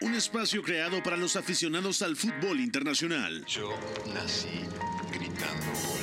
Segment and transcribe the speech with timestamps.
[0.00, 3.44] un espacio creado para los aficionados al fútbol internacional.
[3.46, 3.70] Yo
[4.14, 4.48] nací
[5.12, 6.00] gritando gol.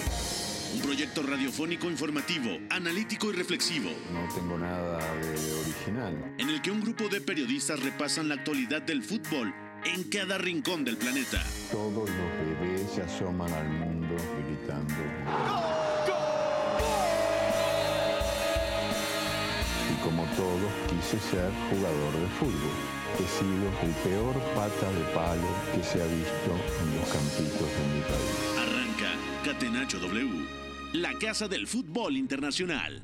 [0.76, 6.36] Un proyecto radiofónico informativo, analítico y reflexivo, No tengo nada de original.
[6.38, 9.54] en el que un grupo de periodistas repasan la actualidad del fútbol
[9.86, 11.42] en cada rincón del planeta.
[11.72, 14.16] Todos los bebés se asoman al mundo
[14.46, 14.94] gritando.
[19.92, 23.05] Y como todos, quise ser jugador de fútbol.
[23.18, 27.86] He sido el peor pata de palo que se ha visto en los campitos de
[27.94, 28.36] mi país.
[28.60, 30.46] Arranca Catenacho W,
[30.94, 33.02] la casa del fútbol internacional.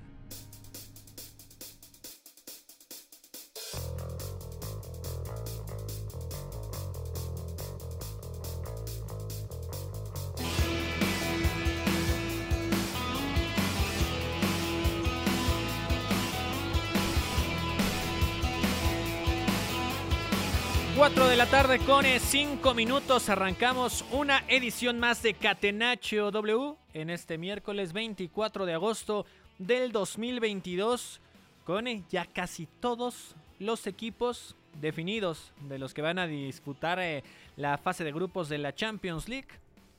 [21.51, 28.65] Tarde con 5 minutos arrancamos una edición más de Catenacho W en este miércoles 24
[28.65, 29.25] de agosto
[29.59, 31.19] del 2022
[31.65, 37.21] con eh, ya casi todos los equipos definidos de los que van a disputar eh,
[37.57, 39.49] la fase de grupos de la Champions League.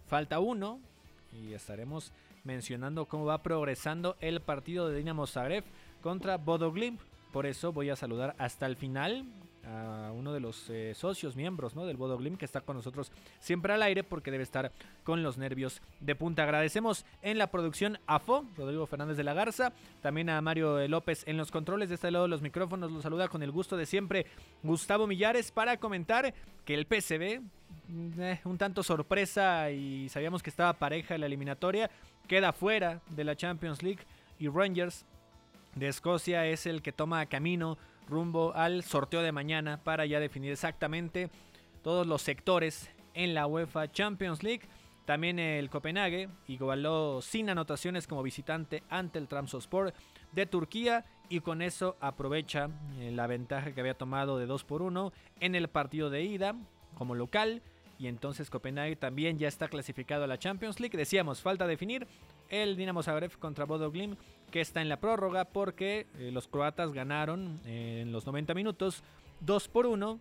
[0.09, 0.81] Falta uno
[1.35, 2.13] y estaremos
[2.45, 5.65] mencionando cómo va progresando el partido de Dinamo Zagreb
[6.03, 7.03] contra Bodo Glimt.
[7.31, 9.27] Por eso voy a saludar hasta el final
[9.65, 11.87] a uno de los eh, socios, miembros ¿no?
[11.87, 14.73] del Bodo Glimt que está con nosotros siempre al aire porque debe estar
[15.05, 16.43] con los nervios de punta.
[16.43, 21.23] Agradecemos en la producción a Fo, Rodrigo Fernández de la Garza, también a Mario López
[21.27, 22.91] en los controles de este lado de los micrófonos.
[22.91, 24.27] Los saluda con el gusto de siempre
[24.63, 27.43] Gustavo Millares para comentar que el PCB,
[28.19, 31.91] eh, un tanto sorpresa y sabíamos que estaba pareja en la eliminatoria,
[32.27, 34.05] queda fuera de la Champions League
[34.39, 35.05] y Rangers
[35.75, 40.53] de Escocia es el que toma camino rumbo al sorteo de mañana para ya definir
[40.53, 41.31] exactamente
[41.83, 44.62] todos los sectores en la UEFA Champions League.
[45.05, 49.92] También el Copenhague igualó sin anotaciones como visitante ante el Trabzonspor
[50.33, 52.68] de Turquía y con eso aprovecha
[52.98, 56.55] eh, la ventaja que había tomado de 2 por 1 en el partido de ida
[56.95, 57.62] como local
[57.98, 60.96] y entonces Copenhague también ya está clasificado a la Champions League.
[60.96, 62.07] Decíamos, falta definir
[62.48, 64.18] el Dinamo Zagreb contra Bodo Glimt
[64.52, 69.02] que está en la prórroga porque eh, los croatas ganaron eh, en los 90 minutos
[69.40, 70.20] 2 por 1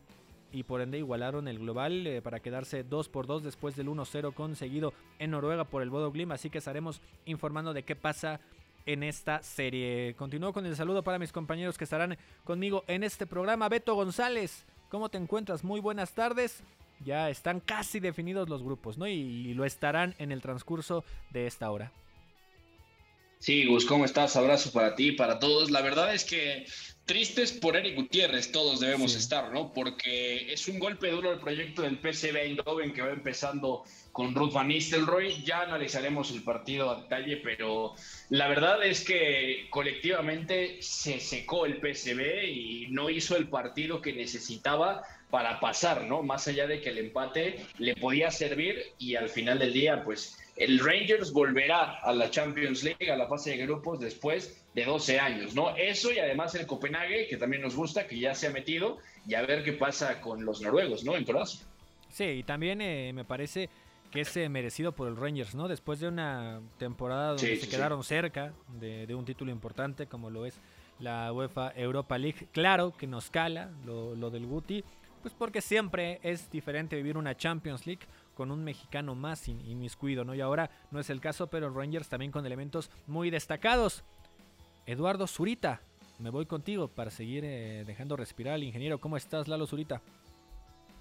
[0.53, 4.34] y por ende igualaron el global eh, para quedarse 2 por 2 después del 1-0
[4.34, 8.40] conseguido en Noruega por el Bodo Glimt, así que estaremos informando de qué pasa
[8.86, 10.16] en esta serie.
[10.18, 13.70] Continúo con el saludo para mis compañeros que estarán conmigo en este programa.
[13.70, 15.64] Beto González, ¿cómo te encuentras?
[15.64, 16.64] Muy buenas tardes.
[17.03, 19.08] Ya están casi definidos los grupos, ¿no?
[19.08, 21.91] Y lo estarán en el transcurso de esta hora.
[23.41, 24.35] Sí, Gus, ¿cómo estás?
[24.35, 25.72] Abrazo para ti y para todos.
[25.72, 26.68] La verdad es que
[27.06, 29.18] tristes por Eric Gutiérrez todos debemos Sí.
[29.18, 29.74] estar, ¿no?
[29.74, 34.53] Porque es un golpe duro el proyecto del PSV Eindhoven que va empezando con Ruth
[34.53, 35.44] Van Nistelrooy.
[35.44, 37.96] Ya analizaremos el partido a detalle, pero
[38.29, 44.13] la verdad es que colectivamente se secó el PSV y no hizo el partido que
[44.13, 46.22] necesitaba para pasar, ¿no?
[46.22, 50.38] Más allá de que el empate le podía servir y al final del día, pues
[50.56, 55.20] el Rangers volverá a la Champions League, a la fase de grupos después de 12
[55.20, 55.76] años, ¿no?
[55.76, 58.98] Eso y además el Copenhague, que también nos gusta, que ya se ha metido,
[59.28, 61.16] y a ver qué pasa con los noruegos, ¿no?
[61.16, 61.66] En Croacia.
[62.10, 63.70] Sí, y también eh, me parece
[64.12, 65.68] que es eh, merecido por el Rangers, ¿no?
[65.70, 67.70] Después de una temporada donde Sí, se sí, sí.
[67.72, 70.60] quedaron cerca de, de un título importante como lo es
[71.00, 72.48] la UEFA Europa League.
[72.52, 74.84] Claro que nos cala lo, lo del Guti,
[75.22, 78.02] pues porque siempre es diferente vivir una Champions League
[78.41, 80.34] con un mexicano más in- inmiscuido, ¿no?
[80.34, 84.03] Y ahora no es el caso, pero Rangers también con elementos muy destacados.
[84.88, 85.79] Eduardo Zurita,
[86.18, 89.00] me voy contigo para seguir eh, dejando respirar al ingeniero.
[89.00, 90.02] ¿Cómo estás, Lalo Zurita?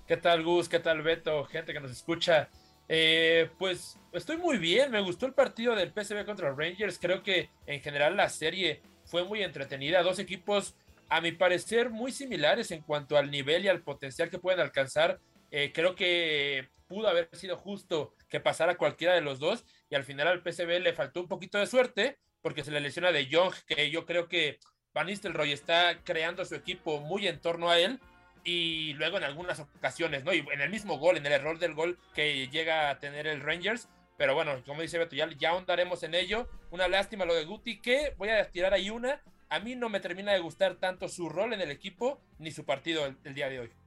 [0.07, 0.69] ¿Qué tal, Gus?
[0.69, 1.43] ¿Qué tal, Beto?
[1.47, 2.51] Gente que nos escucha.
[2.91, 4.91] Eh, pues estoy muy bien.
[4.91, 6.99] Me gustó el partido del PSV contra Rangers.
[6.99, 10.03] Creo que en general la serie fue muy entretenida.
[10.03, 10.75] Dos equipos,
[11.09, 15.21] a mi parecer, muy similares en cuanto al nivel y al potencial que pueden alcanzar.
[15.51, 19.65] Eh, creo que pudo haber sido justo que pasara cualquiera de los dos.
[19.89, 23.13] Y al final al PSV le faltó un poquito de suerte porque se le lesiona
[23.13, 24.59] de Jong, que yo creo que
[24.93, 28.01] Van Nistelrooy está creando su equipo muy en torno a él
[28.43, 30.35] y luego en algunas ocasiones, ¿no?
[30.35, 33.41] Y en el mismo gol, en el error del gol que llega a tener el
[33.41, 33.89] Rangers.
[34.17, 36.49] Pero bueno, como dice Beto, ya, ya ahondaremos en ello.
[36.73, 39.23] Una lástima lo de Guti, que voy a tirar ahí una.
[39.49, 42.65] A mí no me termina de gustar tanto su rol en el equipo ni su
[42.65, 43.80] partido el día de hoy.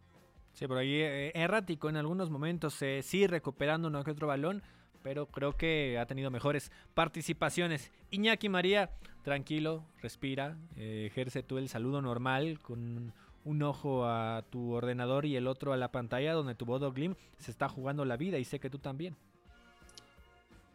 [0.53, 4.61] Sí, por ahí eh, errático en algunos momentos, eh, sí recuperando uno que otro balón,
[5.01, 7.91] pero creo que ha tenido mejores participaciones.
[8.11, 8.91] Iñaki María,
[9.23, 13.13] tranquilo, respira, eh, ejerce tú el saludo normal con
[13.45, 17.15] un ojo a tu ordenador y el otro a la pantalla donde tu Bodo Glim
[17.39, 19.15] se está jugando la vida y sé que tú también.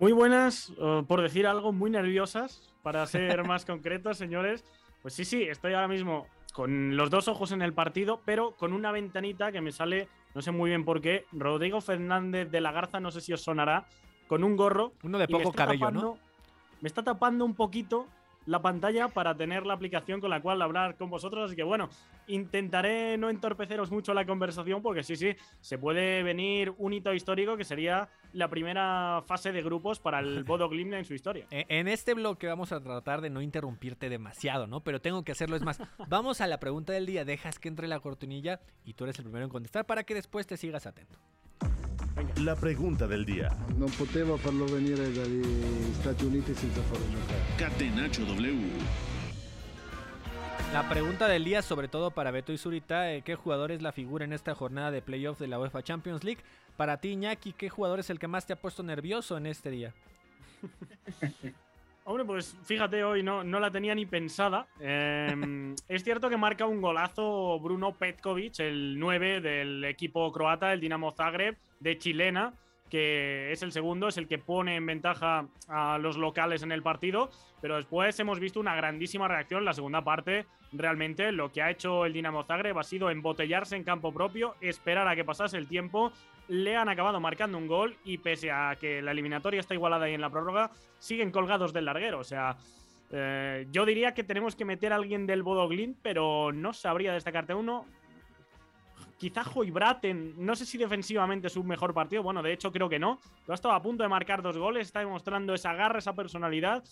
[0.01, 0.73] Muy buenas,
[1.09, 4.65] por decir algo, muy nerviosas, para ser más concretos, señores.
[5.03, 6.27] Pues sí, sí, estoy ahora mismo
[6.59, 10.43] con los dos ojos en el partido, pero con una ventanita que me sale, no
[10.43, 13.87] sé muy bien por qué, Rodrigo Fernández de la Garza, no sé si os sonará,
[14.27, 14.91] con un gorro.
[15.05, 16.19] Uno de poco cabello, ¿no?
[16.81, 18.09] Me está tapando un poquito
[18.49, 21.45] la pantalla para tener la aplicación con la cual hablar con vosotros.
[21.45, 21.91] Así que bueno,
[22.27, 27.57] intentaré no entorpeceros mucho la conversación porque sí, sí, se puede venir un hito histórico
[27.57, 31.47] que sería la primera fase de grupos para el Bodo Glimt en su historia.
[31.51, 34.81] E-, en este bloque vamos a tratar de no interrumpirte demasiado, ¿no?
[34.81, 35.57] Pero tengo que hacerlo.
[35.57, 37.27] Es más, vamos a la pregunta del día.
[37.27, 40.47] Dejas que entre la cortinilla y tú eres el primero en contestar para que después
[40.47, 41.19] te sigas atento.
[42.43, 43.49] La pregunta del día.
[43.77, 47.41] No poteva farlo venire dagli Stati Uniti senza farlo giocare.
[47.57, 49.09] Catenaccio W.
[50.73, 53.93] La pregunta del día, sobre todo para Beto y Zurita, eh, ¿qué jugador es la
[53.93, 56.43] figura en esta jornada de playoff de la UEFA Champions League?
[56.77, 59.71] Para ti, Iñaki, ¿qué jugador es el que más te ha puesto nervioso en este
[59.71, 59.95] día?
[62.05, 64.67] Hombre, pues fíjate, hoy no, no la tenía ni pensada.
[64.81, 70.81] Em, es cierto que marca un golazo Bruno Petkovic, el 9 del equipo croata, el
[70.81, 72.55] Dinamo Zagreb, de chilena,
[72.91, 76.83] que es el segundo, es el que pone en ventaja a los locales en el
[76.83, 77.31] partido.
[77.61, 80.47] Pero después hemos visto una grandísima reacción en la segunda parte.
[80.73, 85.09] Realmente lo que ha hecho el Dinamo Zagreb ha sido embotellarse en campo propio, esperar
[85.09, 86.13] a que pasase el tiempo
[86.49, 90.15] le han acabado marcando un gol y pese a que la eliminatoria está igualada ahí
[90.15, 92.19] en la prórroga, siguen colgados del larguero.
[92.19, 92.57] O sea,
[93.13, 95.69] eh, yo diría que tenemos que meter a alguien del Bodo
[96.03, 97.87] pero no sabría destacarte uno.
[99.19, 103.01] Quizá Braten, no sé si defensivamente es un mejor partido, bueno, de hecho creo que
[103.01, 106.15] no, pero ha estado a punto de marcar dos goles, está demostrando esa garra, esa
[106.15, 106.85] personalidad.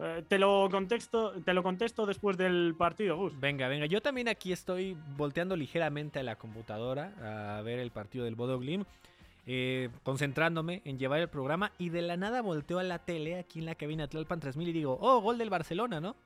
[0.00, 3.38] Eh, te, lo contesto, te lo contesto después del partido, Gus.
[3.38, 3.86] Venga, venga.
[3.86, 8.58] Yo también aquí estoy volteando ligeramente a la computadora a ver el partido del Bodo
[8.58, 8.84] Glim.
[9.50, 13.60] Eh, concentrándome en llevar el programa y de la nada volteo a la tele aquí
[13.60, 16.16] en la cabina Tlalpan 3000 y digo, oh, gol del Barcelona, ¿no?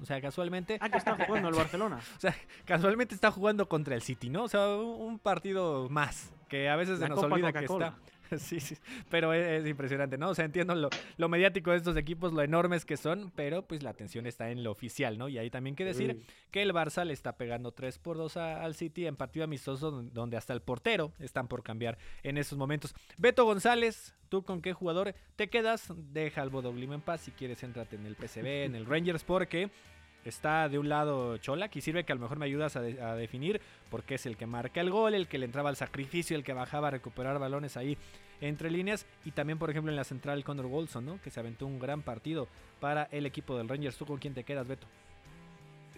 [0.00, 0.78] O sea, casualmente.
[0.80, 1.98] Ah, que está jugando el Barcelona.
[2.16, 4.44] o sea, casualmente está jugando contra el City, ¿no?
[4.44, 7.94] O sea, un, partido más que a veces se nos olvida que está.
[8.38, 8.76] Sí, sí,
[9.10, 10.30] pero es, impresionante, ¿no?
[10.30, 13.90] O sea, entiendo lo, mediático de estos equipos, lo enormes que son, pero pues la
[13.90, 15.28] atención está en lo oficial, ¿no?
[15.28, 18.74] Y ahí también que decir que el Barça le está pegando 3 por 2 al
[18.74, 22.94] City en partido amistoso donde hasta el portero están por cambiar en esos momentos.
[23.16, 25.92] Beto González, ¿tú con qué jugador te quedas?
[26.12, 29.70] Deja al Bodoglim en paz, si quieres entrate en el PCB, en el Rangers, porque
[30.28, 33.60] Está de un lado Chola, que sirve que a lo mejor me ayudas a, definir,
[33.90, 36.52] porque es el que marca el gol, el que le entraba al sacrificio, el que
[36.52, 37.96] bajaba a recuperar balones ahí
[38.40, 39.06] entre líneas.
[39.24, 41.20] Y también, por ejemplo, en la central Conor Wilson, ¿no?
[41.22, 42.46] que se aventó un gran partido
[42.78, 43.96] para el equipo del Rangers.
[43.96, 44.86] ¿Tú con quién te quedas, Beto?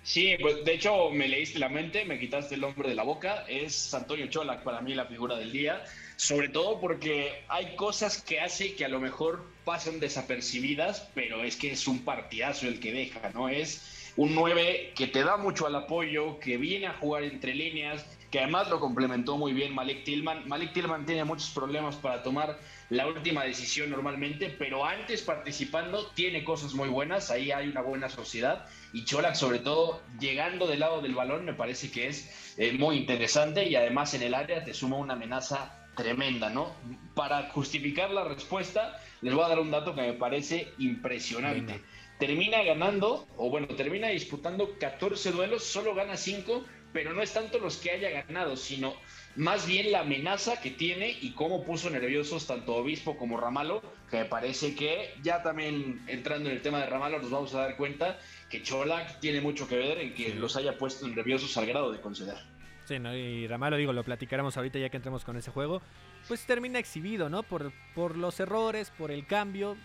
[0.02, 3.44] Sí, pues de hecho me leíste la mente, me quitaste el nombre de la boca.
[3.48, 5.84] Es Antonio Chola para mí la figura del día.
[6.16, 11.56] Sobre todo porque hay cosas que hace que a lo mejor pasan desapercibidas, pero es
[11.56, 13.48] que es un partidazo el que deja, ¿no?
[13.48, 18.04] Es un 9 que te da mucho al apoyo, que viene a jugar entre líneas,
[18.30, 20.46] que además lo complementó muy bien Malik Tillman.
[20.46, 22.58] Malik Tillman tiene muchos problemas para tomar
[22.90, 28.10] la última decisión normalmente, pero antes participando tiene cosas muy buenas, ahí hay una buena
[28.10, 32.74] sociedad y Cholak sobre todo llegando del lado del balón me parece que es eh,
[32.74, 36.74] muy interesante y además en el área te suma una amenaza tremenda, ¿no?
[37.14, 41.80] Para justificar la respuesta les voy a dar un dato que me parece impresionante
[42.20, 47.58] termina ganando, o bueno, termina disputando 14 duelos, solo gana 5, pero no es tanto
[47.58, 48.94] los que haya ganado, sino
[49.36, 54.18] más bien la amenaza que tiene y cómo puso nerviosos tanto Obispo como Ramalo, que
[54.18, 57.76] me parece que ya también entrando en el tema de Ramalo nos vamos a dar
[57.76, 58.18] cuenta
[58.50, 62.00] que Cholac tiene mucho que ver en que los haya puesto nerviosos al grado de
[62.00, 62.36] conceder.
[62.84, 63.14] Sí, ¿no?
[63.16, 65.80] y Ramalo, digo, lo platicaremos ahorita ya que entremos con ese juego,
[66.28, 67.44] pues termina exhibido, ¿no?
[67.44, 69.76] Por, por los errores, por el cambio,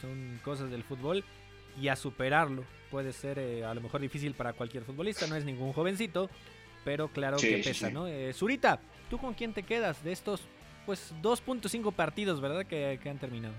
[0.00, 1.24] son cosas del fútbol
[1.80, 2.64] y a superarlo.
[2.90, 6.30] Puede ser eh, a lo mejor difícil para cualquier futbolista, no es ningún jovencito,
[6.84, 8.06] pero claro que pesa, ¿no?
[8.06, 10.42] Eh, Zurita, ¿tú con quién te quedas de estos
[10.86, 13.54] pues 2.5 partidos, verdad, que, han terminado?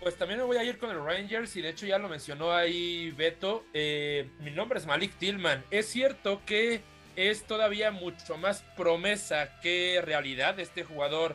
[0.00, 2.52] Pues también me voy a ir con el Rangers y de hecho ya lo mencionó
[2.52, 3.64] ahí Beto.
[3.72, 5.64] Eh, mi nombre es Malik Tillman.
[5.70, 6.82] Es cierto que
[7.16, 11.34] es todavía mucho más promesa que realidad este jugador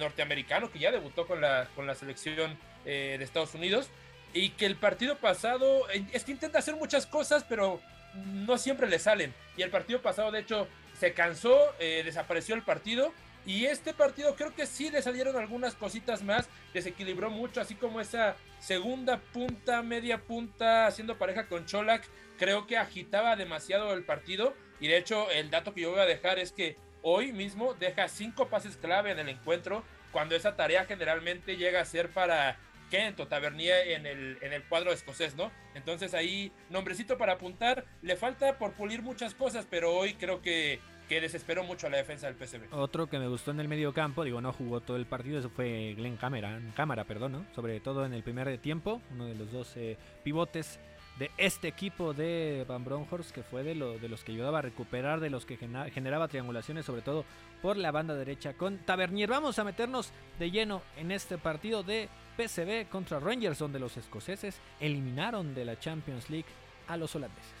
[0.00, 3.90] norteamericano que ya debutó con la, con la selección de Estados Unidos
[4.32, 7.80] y que el partido pasado es que intenta hacer muchas cosas, pero
[8.14, 9.34] no siempre le salen.
[9.56, 10.68] Y el partido pasado, de hecho,
[10.98, 13.12] se cansó, eh, desapareció el partido.
[13.46, 18.00] Y este partido creo que sí le salieron algunas cositas más, desequilibró mucho, así como
[18.00, 22.06] esa segunda punta, media punta, haciendo pareja con Cholak,
[22.38, 26.06] creo que agitaba demasiado el partido Y de hecho, el dato que yo voy a
[26.06, 30.84] dejar es que hoy mismo deja cinco pases clave en el encuentro, cuando esa tarea
[30.84, 32.58] generalmente llega a ser para
[32.90, 35.50] Kent o Tavernier en el, en el cuadro escocés, ¿no?
[35.74, 40.80] Entonces ahí, nombrecito para apuntar, le falta por pulir muchas cosas, pero hoy creo que,
[41.08, 42.74] que desesperó mucho a la defensa del PSV.
[42.74, 45.48] Otro que me gustó en el medio campo, digo, no jugó todo el partido, eso
[45.48, 47.46] fue Glenn Cámara, Cámara, perdón, ¿no?
[47.54, 49.74] Sobre todo en el primer tiempo, uno de los dos
[50.22, 50.78] pivotes
[51.20, 54.62] de este equipo de Van Bronhorst, que fue de, lo, de los que ayudaba a
[54.62, 57.26] recuperar, de los que generaba triangulaciones, sobre todo
[57.60, 59.28] por la banda derecha con Tavernier.
[59.28, 62.08] Vamos a meternos de lleno en este partido de
[62.38, 66.48] PSV contra Rangers, donde los escoceses eliminaron de la Champions League
[66.88, 67.52] a los holandeses.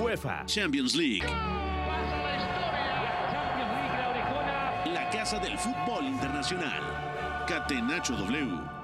[0.00, 1.26] UEFA Champions League.
[4.86, 7.44] La casa del fútbol internacional.
[7.46, 8.79] Catenacho W.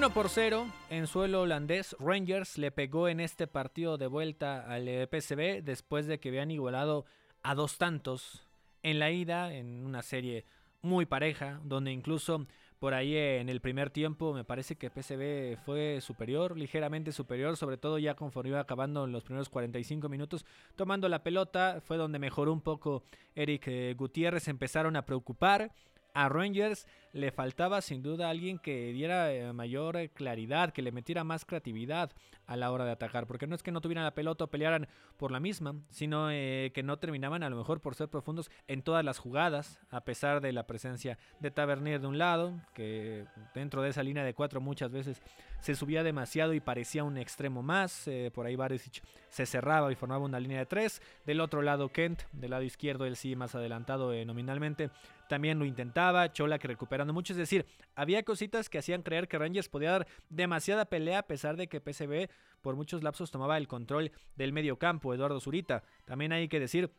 [0.00, 1.94] 1 por 0 en suelo holandés.
[2.00, 7.04] Rangers le pegó en este partido de vuelta al PSV después de que habían igualado
[7.42, 8.46] a dos tantos
[8.82, 10.46] en la ida en una serie
[10.80, 12.46] muy pareja, donde incluso
[12.78, 17.76] por ahí en el primer tiempo me parece que PSV fue superior, ligeramente superior, sobre
[17.76, 22.18] todo ya conforme iba acabando en los primeros 45 minutos, tomando la pelota, fue donde
[22.18, 23.02] mejoró un poco
[23.34, 25.72] Eric eh, Gutiérrez, empezaron a preocupar
[26.14, 30.92] a Rangers le faltaba sin duda alguien que diera eh, mayor eh, claridad, que le
[30.92, 32.12] metiera más creatividad
[32.46, 34.88] a la hora de atacar, porque no es que no tuvieran la pelota o pelearan
[35.16, 38.82] por la misma, sino eh, que no terminaban a lo mejor por ser profundos en
[38.82, 43.82] todas las jugadas, a pesar de la presencia de Tavernier de un lado, que dentro
[43.82, 45.22] de esa línea de cuatro muchas veces
[45.60, 50.24] se subía demasiado y parecía un extremo más, por ahí Barisic se cerraba y formaba
[50.24, 54.12] una línea de tres, del otro lado Kent, del lado izquierdo él sí más adelantado
[54.24, 54.90] nominalmente,
[55.28, 56.66] también lo intentaba, Chola que
[57.08, 61.26] mucho, es decir, había cositas que hacían creer que Rangers podía dar demasiada pelea a
[61.26, 62.28] pesar de que PSV
[62.60, 65.82] por muchos lapsos tomaba el control del medio campo, Eduardo Zurita.
[66.04, 66.90] También hay que decir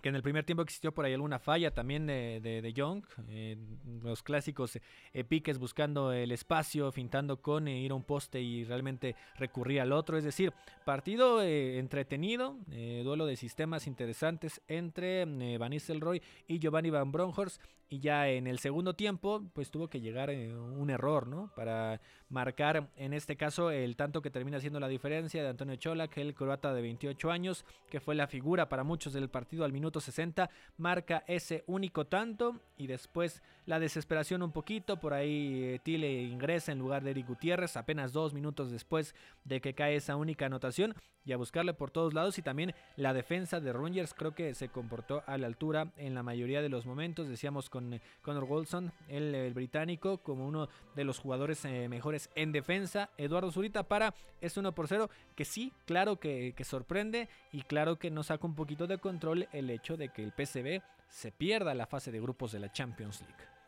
[0.00, 3.56] que en el primer tiempo existió por ahí alguna falla también de, de, Young, eh,
[4.02, 4.78] los clásicos
[5.12, 9.80] eh, piques buscando el espacio, fintando con eh, ir a un poste y realmente recurrir
[9.80, 10.52] al otro, es decir,
[10.84, 18.28] partido entretenido, duelo de sistemas interesantes entre Van Nistelrooy y Giovanni Van Bronckhorst y ya
[18.28, 21.52] en el segundo tiempo pues tuvo que llegar un error, ¿no?
[21.56, 26.06] Para marcar en este caso el tanto que termina siendo la diferencia de Antonio Chola,
[26.06, 29.72] que el croata de 28 años, que fue la figura para muchos del partido al
[29.72, 35.78] minuto 60, marca ese único tanto y después la desesperación un poquito, por ahí eh,
[35.80, 40.16] Tile ingresa en lugar de Eric Gutiérrez apenas dos minutos después de que cae esa
[40.16, 44.34] única anotación y a buscarle por todos lados y también la defensa de Rangers creo
[44.34, 48.00] que se comportó a la altura en la mayoría de los momentos, decíamos con eh,
[48.22, 53.84] Connor Wilson, el, británico, como uno de los jugadores eh, mejores en defensa, Eduardo Zurita
[53.84, 58.26] para es 1 por 0, que sí, claro que, que sorprende y claro que nos
[58.26, 62.10] saca un poquito de control el hecho de que el PCB se pierda la fase
[62.10, 63.59] de grupos de la Champions League.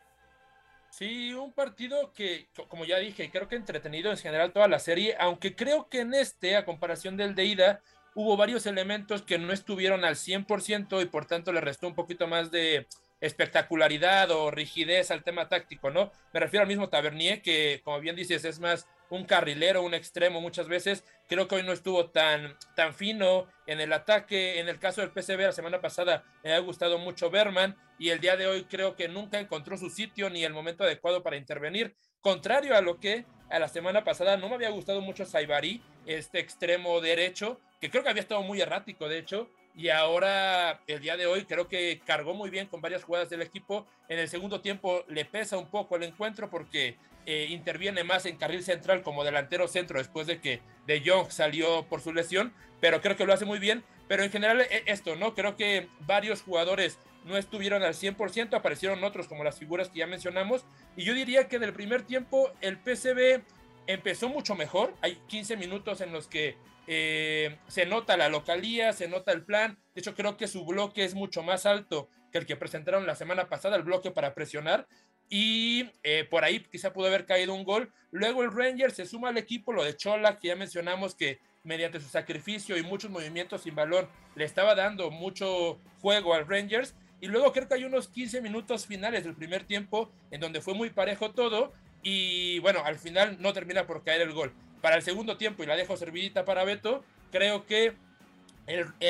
[0.95, 5.15] Sí, un partido que, como ya dije, creo que entretenido en general toda la serie,
[5.19, 7.81] aunque creo que en este, a comparación del de ida,
[8.13, 12.27] hubo varios elementos que no estuvieron al 100% y por tanto le restó un poquito
[12.27, 12.85] más de
[13.21, 16.11] espectacularidad o rigidez al tema táctico, ¿no?
[16.31, 20.41] Me refiero al mismo Tavernier, que como bien dices, es más un carrilero, un extremo
[20.41, 21.03] muchas veces.
[21.29, 24.59] Creo que hoy no estuvo tan, tan fino en el ataque.
[24.59, 28.19] En el caso del PCB la semana pasada me ha gustado mucho Berman y el
[28.19, 31.95] día de hoy creo que nunca encontró su sitio ni el momento adecuado para intervenir.
[32.21, 36.39] Contrario a lo que a la semana pasada no me había gustado mucho Saibari, este
[36.39, 41.17] extremo derecho, que creo que había estado muy errático, de hecho, y ahora el día
[41.17, 43.87] de hoy creo que cargó muy bien con varias jugadas del equipo.
[44.07, 48.37] En el segundo tiempo le pesa un poco el encuentro porque eh, interviene más en
[48.37, 53.01] carril central como delantero centro después de que De Jong salió por su lesión, pero
[53.01, 53.83] creo que lo hace muy bien.
[54.07, 55.33] Pero en general e, esto, ¿no?
[55.33, 60.07] Creo que varios jugadores no estuvieron al 100%, aparecieron otros como las figuras que ya
[60.07, 60.65] mencionamos.
[60.95, 63.41] Y yo diría que en el primer tiempo el PCB
[63.87, 64.93] empezó mucho mejor.
[65.01, 69.77] Hay 15 minutos en los que eh, se nota la localía, se nota el plan.
[69.93, 73.15] De hecho, creo que su bloque es mucho más alto que el que presentaron la
[73.15, 74.87] semana pasada, el bloque para presionar
[75.29, 77.91] y eh, por ahí quizá pudo haber caído un gol.
[78.11, 81.99] Luego el Ranger se suma al equipo, lo de Chola, que ya mencionamos que mediante
[81.99, 86.95] su sacrificio y muchos movimientos sin balón le estaba dando mucho juego al Rangers.
[87.19, 90.73] Y luego creo que hay unos 15 minutos finales del primer tiempo en donde fue
[90.73, 94.53] muy parejo todo y bueno, al final no termina por caer el gol.
[94.81, 97.93] Para el segundo tiempo, y la dejo servidita para Beto, creo que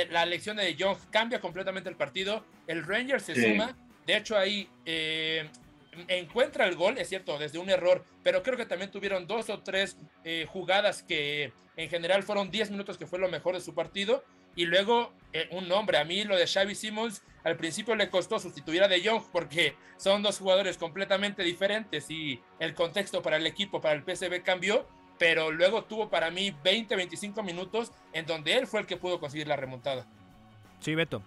[0.09, 2.45] la elección de Young cambia completamente el partido.
[2.67, 3.75] El Rangers se suma.
[4.05, 5.49] De hecho, ahí eh,
[6.07, 9.59] encuentra el gol, es cierto, desde un error, pero creo que también tuvieron dos o
[9.59, 13.73] tres eh, jugadas que en general fueron 10 minutos que fue lo mejor de su
[13.73, 14.23] partido.
[14.55, 18.39] Y luego eh, un nombre, a mí lo de Xavi Simmons al principio le costó
[18.39, 23.45] sustituir a De Jong porque son dos jugadores completamente diferentes y el contexto para el
[23.45, 24.85] equipo, para el PSV cambió,
[25.17, 29.19] pero luego tuvo para mí 20, 25 minutos en donde él fue el que pudo
[29.19, 30.05] conseguir la remontada.
[30.79, 31.21] Sí, Beto.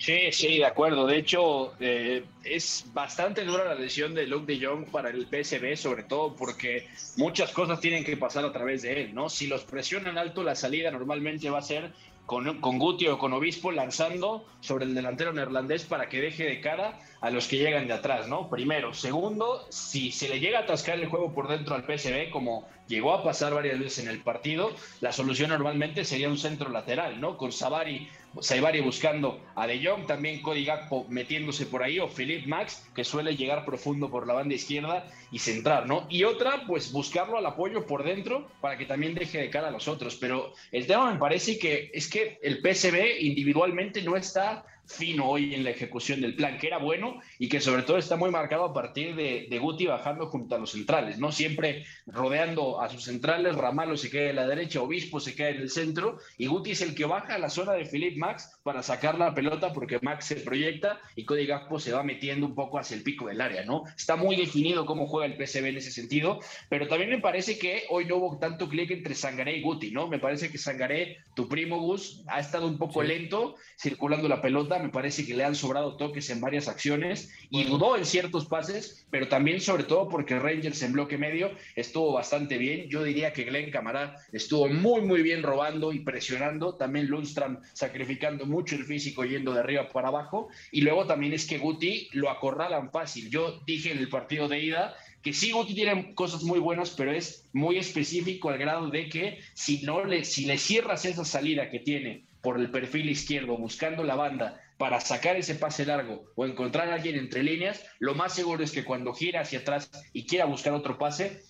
[0.00, 1.06] Sí, sí, de acuerdo.
[1.06, 5.76] De hecho, eh, es bastante dura la lesión de Luke de Jong para el PSV,
[5.76, 9.28] sobre todo porque muchas cosas tienen que pasar a través de él, ¿no?
[9.28, 11.92] Si los presionan alto, la salida normalmente va a ser
[12.26, 16.60] con, con Guti o con Obispo lanzando sobre el delantero neerlandés para que deje de
[16.60, 18.48] cara a los que llegan de atrás, ¿no?
[18.48, 18.94] Primero.
[18.94, 23.12] Segundo, si se le llega a atascar el juego por dentro al PSV, como llegó
[23.12, 27.36] a pasar varias veces en el partido, la solución normalmente sería un centro lateral, ¿no?
[27.36, 28.08] Con Sabari
[28.40, 33.04] Saibari buscando a De Jong, también Cody Gakpo metiéndose por ahí, o Philip Max, que
[33.04, 36.06] suele llegar profundo por la banda izquierda y centrar, ¿no?
[36.08, 39.72] Y otra, pues buscarlo al apoyo por dentro para que también deje de cara a
[39.72, 40.16] los otros.
[40.16, 45.54] Pero el tema me parece que es que el PSB individualmente no está fino hoy
[45.54, 48.64] en la ejecución del plan, que era bueno y que sobre todo está muy marcado
[48.64, 51.32] a partir de, de Guti bajando junto a los centrales, ¿no?
[51.32, 55.60] Siempre rodeando a sus centrales, Ramalo se queda en la derecha, Obispo se queda en
[55.60, 58.82] el centro y Guti es el que baja a la zona de Philip Max para
[58.82, 62.78] sacar la pelota porque Max se proyecta y Cody Gakpo se va metiendo un poco
[62.78, 63.84] hacia el pico del área, ¿no?
[63.96, 67.84] Está muy definido cómo juega el PSV en ese sentido, pero también me parece que
[67.90, 70.08] hoy no hubo tanto clic entre Sangaré y Guti, ¿no?
[70.08, 74.79] Me parece que Sangaré, tu primo Gus, ha estado un poco lento circulando la pelota,
[74.82, 79.06] me parece que le han sobrado toques en varias acciones y dudó en ciertos pases,
[79.10, 82.88] pero también sobre todo porque Rangers en bloque medio estuvo bastante bien.
[82.88, 86.74] Yo diría que Glenn Camará estuvo muy, muy bien robando y presionando.
[86.74, 90.48] También Lundstrom sacrificando mucho el físico yendo de arriba para abajo.
[90.72, 93.30] Y luego también es que Guti lo acorralan fácil.
[93.30, 97.12] Yo dije en el partido de ida que sí Guti tiene cosas muy buenas, pero
[97.12, 101.70] es muy específico al grado de que si no le, si le cierras esa salida
[101.70, 106.46] que tiene por el perfil izquierdo buscando la banda para sacar ese pase largo o
[106.46, 110.26] encontrar a alguien entre líneas, lo más seguro es que cuando gira hacia atrás y
[110.26, 111.42] quiera buscar otro pase,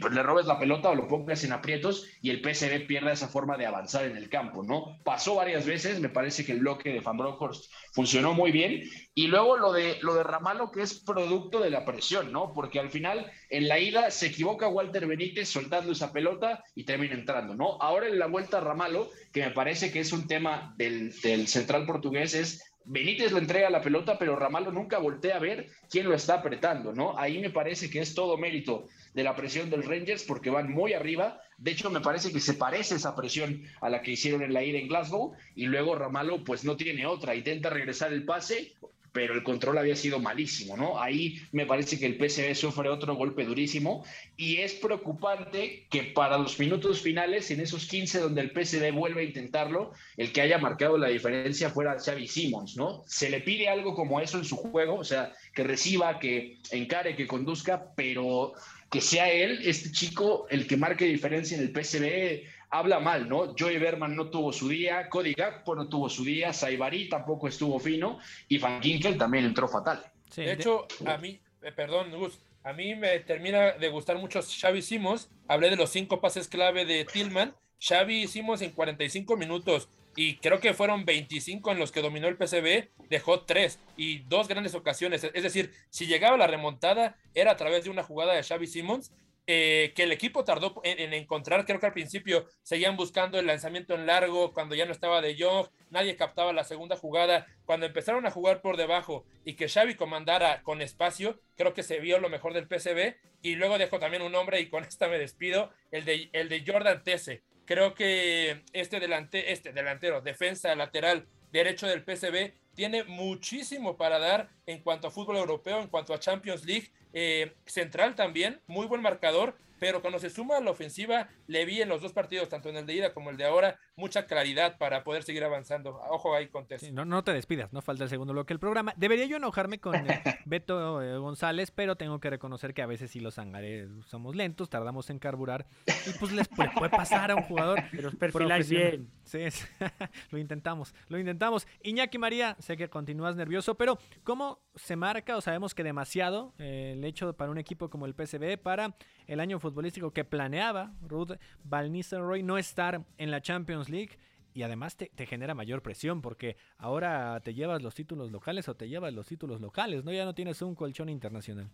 [0.00, 3.26] pues, le robes la pelota o lo pongas en aprietos y el PSV pierda esa
[3.26, 4.96] forma de avanzar en el campo, ¿no?
[5.02, 9.26] Pasó varias veces, me parece que el bloque de Van Bronckhorst funcionó muy bien y
[9.26, 12.54] luego lo de, lo de Ramalo que es producto de la presión, ¿no?
[12.54, 17.14] Porque al final en la ida se equivoca Walter Benítez soltando esa pelota y termina
[17.14, 17.76] entrando, ¿no?
[17.80, 21.48] Ahora en la vuelta a Ramalo, que me parece que es un tema del, del
[21.48, 26.08] central portugués, es Benítez le entrega la pelota, pero Ramalo nunca voltea a ver quién
[26.08, 27.18] lo está apretando, ¿no?
[27.18, 30.94] Ahí me parece que es todo mérito de la presión del Rangers porque van muy
[30.94, 31.38] arriba.
[31.58, 34.64] De hecho, me parece que se parece esa presión a la que hicieron en la
[34.64, 38.72] ida en Glasgow y luego Ramalo pues no tiene otra, intenta regresar el pase,
[39.18, 41.02] pero el control había sido malísimo, ¿no?
[41.02, 44.04] Ahí me parece que el PSV sufre otro golpe durísimo
[44.36, 49.22] y es preocupante que para los minutos finales, en esos 15 donde el PSV vuelve
[49.22, 53.02] a intentarlo, el que haya marcado la diferencia fuera Xavi Simons, ¿no?
[53.08, 57.16] Se le pide algo como eso en su juego, o sea, que reciba, que encare,
[57.16, 58.52] que conduzca, pero
[58.88, 63.54] que sea él, este chico, el que marque diferencia en el PSV, habla mal, ¿no?
[63.58, 67.78] Joey Berman no tuvo su día, Cody Gakpo no tuvo su día, Saibari tampoco estuvo
[67.78, 70.04] fino y Van Ginkel también entró fatal.
[70.36, 74.82] de hecho, a mí, eh, perdón, Gus, a mí me termina de gustar mucho Xavi
[74.82, 75.30] Simons.
[75.46, 77.54] Hablé de los cinco pases clave de Tillman.
[77.80, 82.36] Xavi Simons en 45 minutos y creo que fueron 25 en los que dominó el
[82.36, 85.22] PCB, dejó tres y dos grandes ocasiones.
[85.22, 89.12] Es decir, si llegaba la remontada era a través de una jugada de Xavi Simons
[89.50, 93.94] eh, que el equipo tardó en, encontrar, creo que al principio seguían buscando el lanzamiento
[93.94, 98.26] en largo, cuando ya no estaba de Jong, nadie captaba la segunda jugada, cuando empezaron
[98.26, 102.28] a jugar por debajo y que Xavi comandara con espacio, creo que se vio lo
[102.28, 106.04] mejor del PCB y luego dejo también un nombre y con esta me despido, el
[106.04, 107.42] de, el de Jordan Tese.
[107.64, 114.50] Creo que este, delante, este delantero, defensa lateral derecho del PCB, tiene muchísimo para dar
[114.66, 116.92] en cuanto a fútbol europeo, en cuanto a Champions League.
[117.12, 121.82] Eh, central también, muy buen marcador, pero cuando se suma a la ofensiva, le vi
[121.82, 124.78] en los dos partidos, tanto en el de ida como el de ahora, mucha claridad
[124.78, 126.00] para poder seguir avanzando.
[126.10, 128.92] Ojo ahí con no, no te despidas, no falta el segundo bloque del programa.
[128.96, 133.10] Debería yo enojarme con eh, Beto eh, González, pero tengo que reconocer que a veces
[133.10, 137.42] sí los sangaré somos lentos, tardamos en carburar y pues les puede, pasar a un
[137.42, 137.82] jugador.
[137.90, 139.10] Pero perfiláis bien.
[139.24, 139.40] Sí,
[140.30, 141.66] lo intentamos, lo intentamos.
[141.82, 146.94] Iñaki María, sé que continúas nervioso, pero ¿cómo se marca o sabemos que demasiado eh,
[146.96, 151.32] el hecho para un equipo como el PSV para el año futbolístico que planeaba Ruth
[151.62, 154.18] Van Nistelrooy no estar en la Champions League
[154.54, 158.88] y además te, genera mayor presión porque ahora te llevas los títulos locales o te
[158.88, 160.12] llevas los títulos locales, ¿no?
[160.12, 161.68] Ya no tienes un colchón internacional.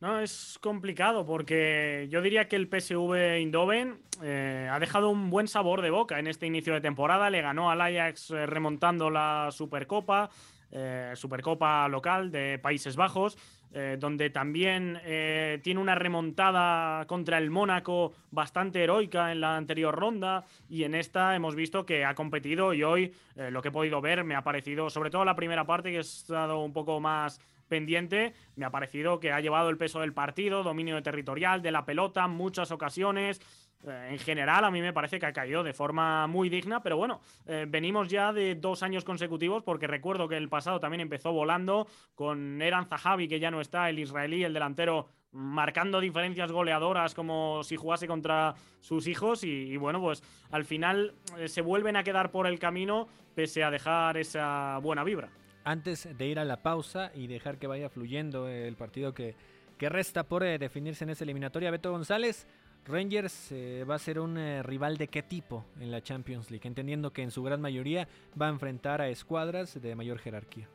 [0.00, 5.46] No, es complicado porque yo diría que el PSV Eindhoven eh, ha dejado un buen
[5.46, 7.30] sabor de boca en este inicio de temporada.
[7.30, 10.30] Le ganó al Ajax eh, remontando la Supercopa,
[10.70, 13.38] eh, Supercopa local de Países Bajos,
[13.72, 19.94] eh, donde también eh, tiene una remontada contra el Mónaco bastante heroica en la anterior
[19.94, 23.72] ronda y en esta hemos visto que ha competido y hoy eh, lo que he
[23.72, 26.98] podido ver me ha parecido, sobre todo la primera parte que he estado un poco
[26.98, 31.70] más pendiente, me ha parecido que ha llevado el peso del partido, dominio territorial de
[31.70, 33.40] la pelota, muchas ocasiones.
[33.86, 36.96] Eh, en general, a mí me parece que ha caído de forma muy digna, pero
[36.96, 41.32] bueno, eh, venimos ya de dos años consecutivos, porque recuerdo que el pasado también empezó
[41.32, 47.14] volando con Eran Zahavi, que ya no está, el israelí, el delantero, marcando diferencias goleadoras
[47.14, 51.96] como si jugase contra sus hijos, y, y bueno, pues al final eh, se vuelven
[51.96, 55.30] a quedar por el camino, pese a dejar esa buena vibra
[55.62, 59.36] antes de ir a la pausa y dejar que vaya fluyendo el partido que,
[59.76, 61.70] que resta por eh, definirse en esa eliminatoria.
[61.70, 62.46] Beto González,
[62.86, 66.66] Rangers eh, va a ser un eh, rival de qué tipo en la Champions League,
[66.66, 68.08] entendiendo que en su gran mayoría
[68.40, 70.68] va a enfrentar a escuadras de mayor jerarquía.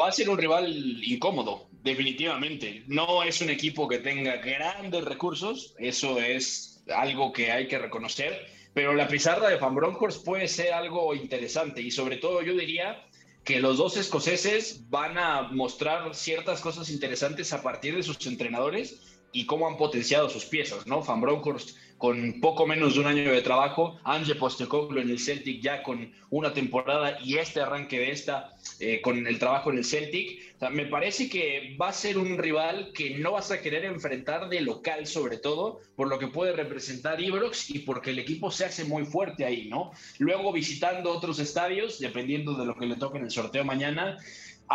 [0.00, 0.68] Va a ser un rival
[1.04, 2.82] incómodo, definitivamente.
[2.86, 8.46] No es un equipo que tenga grandes recursos, eso es algo que hay que reconocer
[8.74, 13.04] pero la pizarra de Van Bronckhorst puede ser algo interesante y sobre todo yo diría
[13.44, 19.20] que los dos escoceses van a mostrar ciertas cosas interesantes a partir de sus entrenadores
[19.32, 21.02] y cómo han potenciado sus piezas, ¿no?
[21.02, 25.62] Van Bronckhorst con poco menos de un año de trabajo, Ange Postecoglou en el Celtic
[25.62, 29.84] ya con una temporada y este arranque de esta eh, con el trabajo en el
[29.84, 30.40] Celtic.
[30.56, 33.84] O sea, me parece que va a ser un rival que no vas a querer
[33.84, 38.50] enfrentar de local sobre todo, por lo que puede representar Ibrox y porque el equipo
[38.50, 39.92] se hace muy fuerte ahí, ¿no?
[40.18, 44.18] Luego visitando otros estadios, dependiendo de lo que le toque en el sorteo mañana,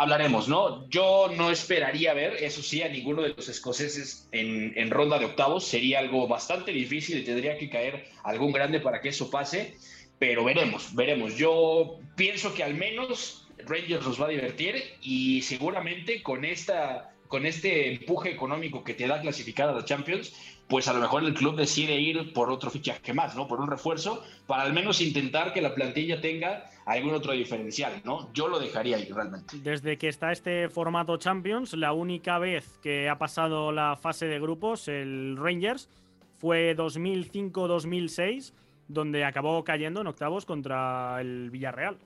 [0.02, 0.88] hablaremos, ¿no?
[0.88, 5.64] Yo no esperaría ver, eso sí, a ninguno de los escoceses en, ronda de octavos.
[5.66, 9.76] Sería algo bastante difícil y tendría que caer algún grande para que eso pase.
[10.18, 11.36] Pero veremos, veremos.
[11.36, 17.44] Yo pienso que al menos Rangers nos va a divertir y seguramente con esta con
[17.44, 20.32] este empuje económico que te da clasificar a la Champions,
[20.66, 23.46] pues a lo mejor el club decide ir por otro fichaje más, ¿no?
[23.46, 28.32] Por un refuerzo, para al menos intentar que la plantilla tenga algún otro diferencial, ¿no?
[28.32, 29.58] Yo lo dejaría ahí realmente.
[29.58, 34.40] Desde que está este formato Champions, la única vez que ha pasado la fase de
[34.40, 35.90] grupos, el Rangers,
[36.38, 38.54] fue 2005-2006,
[38.88, 41.98] donde acabó cayendo en octavos contra el Villarreal.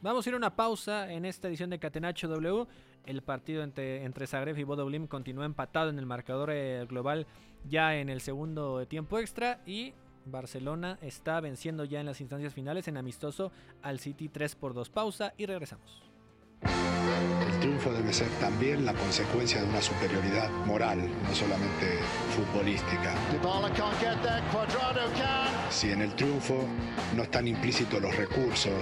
[0.00, 2.66] Vamos a ir a una pausa en esta edición de Catenacho W.
[3.04, 7.26] El partido entre, entre Zagreb y Bodo continúa empatado en el marcador eh, global
[7.64, 9.92] ya en el segundo tiempo extra y
[10.24, 13.52] Barcelona está venciendo ya en las instancias finales en amistoso
[13.82, 14.90] al City 3 por 2.
[14.90, 16.07] Pausa y regresamos.
[17.78, 22.00] Triunfo debe ser también la consecuencia de una superioridad moral, no solamente
[22.34, 23.14] futbolística.
[25.70, 26.66] Si en el triunfo
[27.14, 28.72] no están implícitos los recursos,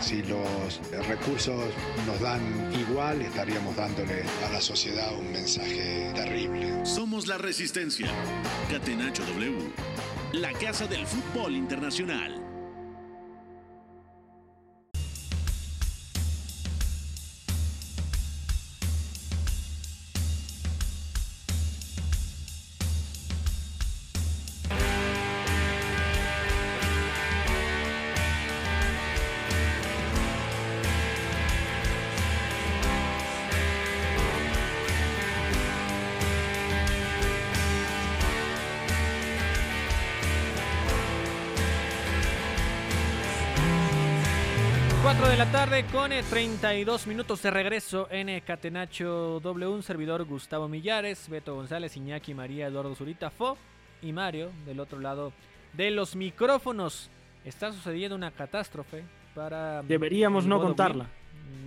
[0.00, 1.64] si los recursos
[2.08, 6.84] nos dan igual, estaríamos dándole a la sociedad un mensaje terrible.
[6.84, 8.08] Somos la resistencia.
[8.68, 9.58] Catenacho W,
[10.32, 12.43] la casa del fútbol internacional.
[45.82, 49.66] Con 32 minutos de regreso en Catenacho W.
[49.66, 53.58] Un servidor Gustavo Millares, Beto González, Iñaki, María, Eduardo Zurita, Fo
[54.00, 55.32] y Mario del otro lado
[55.72, 57.10] de los micrófonos.
[57.44, 59.02] Está sucediendo una catástrofe
[59.34, 59.82] para.
[59.82, 61.08] Deberíamos no contarla.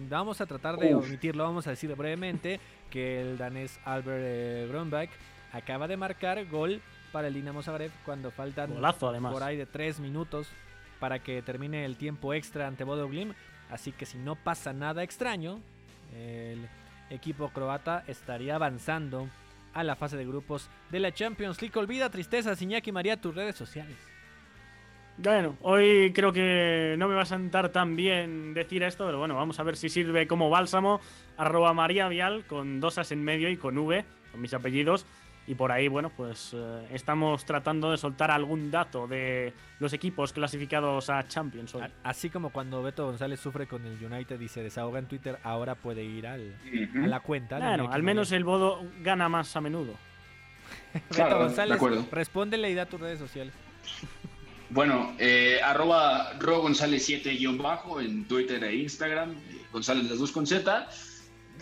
[0.10, 1.06] Vamos a tratar de Uf.
[1.06, 1.44] omitirlo.
[1.44, 5.10] Vamos a decir brevemente que el danés Albert Brunbach
[5.52, 9.34] acaba de marcar gol para el Dinamo Zagreb cuando faltan Golazo, además.
[9.34, 10.48] por ahí de 3 minutos
[11.02, 13.34] para que termine el tiempo extra ante Bodo Glim.
[13.70, 15.60] Así que si no pasa nada extraño,
[16.16, 16.68] el
[17.10, 19.28] equipo croata estaría avanzando
[19.74, 21.78] a la fase de grupos de la Champions League.
[21.78, 23.98] Olvida tristezas, Iñaki María, tus redes sociales.
[25.20, 29.36] Bueno, hoy creo que no me va a sentar tan bien decir esto, pero bueno,
[29.36, 31.02] vamos a ver si sirve como bálsamo.
[31.38, 35.08] Arroba María Vial con dos as en medio y con V, con mis apellidos.
[35.50, 40.34] Y por ahí, bueno, pues eh, estamos tratando de soltar algún dato de los equipos
[40.34, 41.74] clasificados a Champions.
[41.76, 41.84] hoy.
[42.04, 45.76] Así como cuando Beto González sufre con el United y se desahoga en Twitter, ahora
[45.76, 47.06] puede ir al, Ujú.
[47.06, 47.58] a la cuenta.
[47.60, 49.94] Iñaki al menos el Bodo gana más a menudo.
[50.94, 52.06] Beto Claro, de González, acuerdo.
[52.12, 53.54] respóndele y da tus redes sociales.
[54.70, 60.20] Bueno, eh, arroba Ro González 7 guion bajo en Twitter e Instagram, eh, González las
[60.20, 60.90] dos con Z.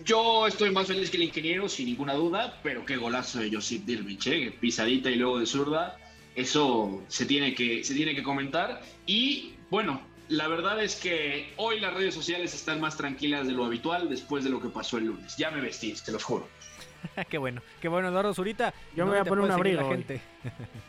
[0.03, 3.86] Yo estoy más feliz que el ingeniero, sin ninguna duda, pero qué golazo de Josip
[3.86, 4.55] Dirmich, ¿eh?
[4.60, 5.97] pisadita y luego de zurda.
[6.36, 8.81] Eso se tiene, que, se tiene que comentar.
[9.05, 13.65] Y bueno, la verdad es que hoy las redes sociales están más tranquilas de lo
[13.65, 15.38] habitual después de lo que pasó el lunes.
[15.38, 16.47] Ya me vestí, te los juro.
[17.29, 18.73] qué bueno, qué bueno, Eduardo Zurita.
[18.95, 20.21] Yo me voy a poner un abrigo gente.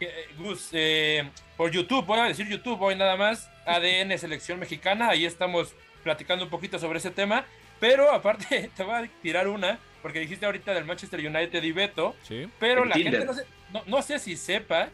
[0.00, 5.08] Eh, Gus, eh, por YouTube, voy a decir YouTube hoy nada más, ADN Selección Mexicana,
[5.08, 5.74] ahí estamos
[6.08, 7.44] platicando un poquito sobre ese tema,
[7.80, 12.16] pero aparte te voy a tirar una, porque dijiste ahorita del Manchester United y Beto,
[12.22, 12.48] Sí.
[12.58, 13.12] pero En la Tinder.
[13.12, 13.44] gente no sé,
[13.74, 14.88] no, no sé si sepa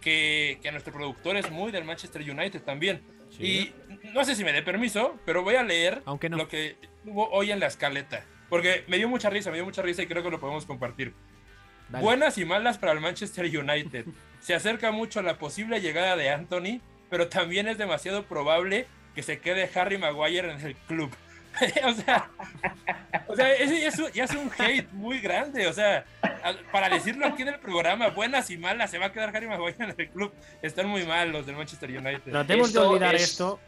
[0.00, 3.02] que, que nuestro productor es muy del Manchester United también.
[3.36, 3.72] Sí.
[4.04, 6.36] Y no sé si me dé permiso, pero voy a leer Aunque no.
[6.36, 9.82] lo que hubo hoy en la escaleta, porque me dio mucha risa, me dio mucha
[9.82, 11.14] risa y creo que lo podemos compartir.
[11.88, 12.04] Dale.
[12.04, 14.04] Buenas y malas para el Manchester United.
[14.40, 16.80] Se acerca mucho la posible llegada de Anthony,
[17.10, 21.10] pero también es demasiado probable que se quede Harry Maguire en el club.
[21.84, 22.30] o sea,
[23.26, 25.66] o sea ese ya es, un, ya es un hate muy grande.
[25.66, 26.04] O sea,
[26.42, 29.48] al- para decirlo aquí en el programa, buenas y malas, se va a quedar Harry
[29.48, 30.32] Maguire en el club.
[30.62, 32.30] Están muy mal los del Manchester United.
[32.30, 33.58] Tratemos de olvidar es- esto.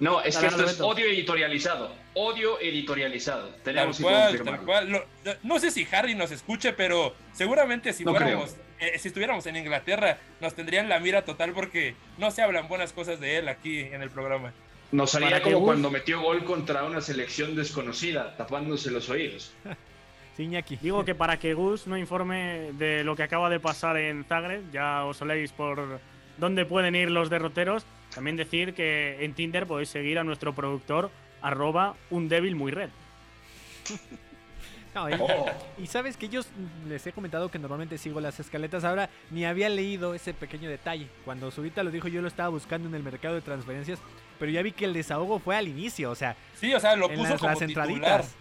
[0.00, 1.94] No, es que esto es odio editorializado.
[2.14, 3.48] Odio editorializado.
[3.48, 4.56] Tal Tenemos que cual, confirmarlo.
[4.56, 4.90] tal cual.
[4.90, 9.44] Lo- no sé si Harry nos escuche, pero seguramente si No fuéramos, eh, si estuviéramos
[9.46, 13.48] en Inglaterra, nos tendrían la mira total porque no se hablan buenas cosas de él
[13.48, 14.52] aquí en el programa.
[14.90, 19.52] Nos que como cuando metió gol contra una selección desconocida, tapándose los oídos.
[20.36, 20.76] Sí, Iñaki.
[20.76, 24.62] Digo que para que Gus no informe de lo que acaba de pasar en Zagreb,
[24.72, 25.98] ya os soléis por
[26.38, 27.84] dónde pueden ir los derroteros.
[28.14, 31.10] También decir que en Tinder podéis seguir a nuestro productor,
[31.42, 32.90] arroba un débil muy red.
[34.92, 35.46] No, y, Oh.
[35.78, 36.40] y sabes que yo
[36.88, 38.82] les he comentado que normalmente sigo las escaletas.
[38.82, 41.06] Ahora ni había leído ese pequeño detalle.
[41.24, 44.00] Cuando Zurita lo dijo, yo lo estaba buscando en el mercado de transferencias.
[44.40, 46.10] Pero ya vi que el desahogo fue al inicio.
[46.10, 47.88] O sea, Sí, o sea, lo en puso las, como las titular.
[47.88, 48.34] entraditas.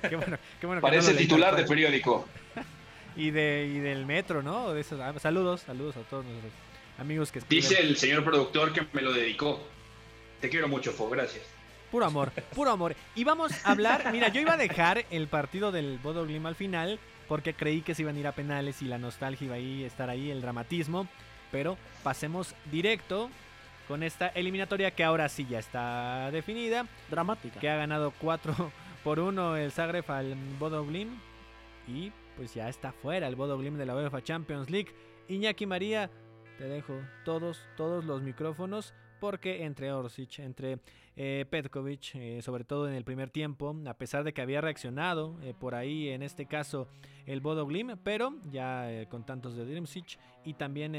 [0.08, 2.26] qué bueno, qué bueno que no Parece leí titular de periódico.
[3.16, 4.72] Y, de, y del metro, ¿no?
[4.72, 6.50] De esos, ah, saludos, saludos a todos nuestros
[6.98, 7.62] amigos que escriben.
[7.68, 9.60] Dice el señor productor que me lo dedicó.
[10.40, 11.44] Te quiero mucho, Fo, gracias.
[11.90, 12.96] Puro amor, puro amor.
[13.14, 16.54] Y vamos a hablar, mira, yo iba a dejar el partido del Bodo Glimt al
[16.56, 19.86] final porque creí que se iban a ir a penales y la nostalgia iba a
[19.86, 21.06] estar ahí, el dramatismo.
[21.52, 23.30] Pero pasemos directo
[23.86, 27.60] con esta eliminatoria que ahora sí ya está definida, Dramática.
[27.60, 28.72] que ha ganado 4
[29.04, 31.16] por 1 el Zagreb al Bodo Glimt
[31.86, 34.92] y pues ya está fuera el Bodo Glimt de la UEFA Champions League.
[35.28, 36.10] Iñaki María,
[36.58, 40.80] te dejo todos, todos los micrófonos porque entre Orsic, entre
[41.16, 45.38] eh, Petkovic, eh, sobre todo en el primer tiempo, a pesar de que había reaccionado
[45.42, 46.88] eh, por ahí, en este caso
[47.24, 50.94] el Bodo Glimt, pero ya eh, con tantos de Drimsic y también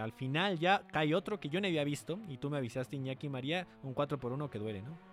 [0.00, 3.28] al final ya cae otro que yo no había visto y tú me avisaste Iñaki
[3.28, 5.07] María, un 4 por 1 que duele, ¿no?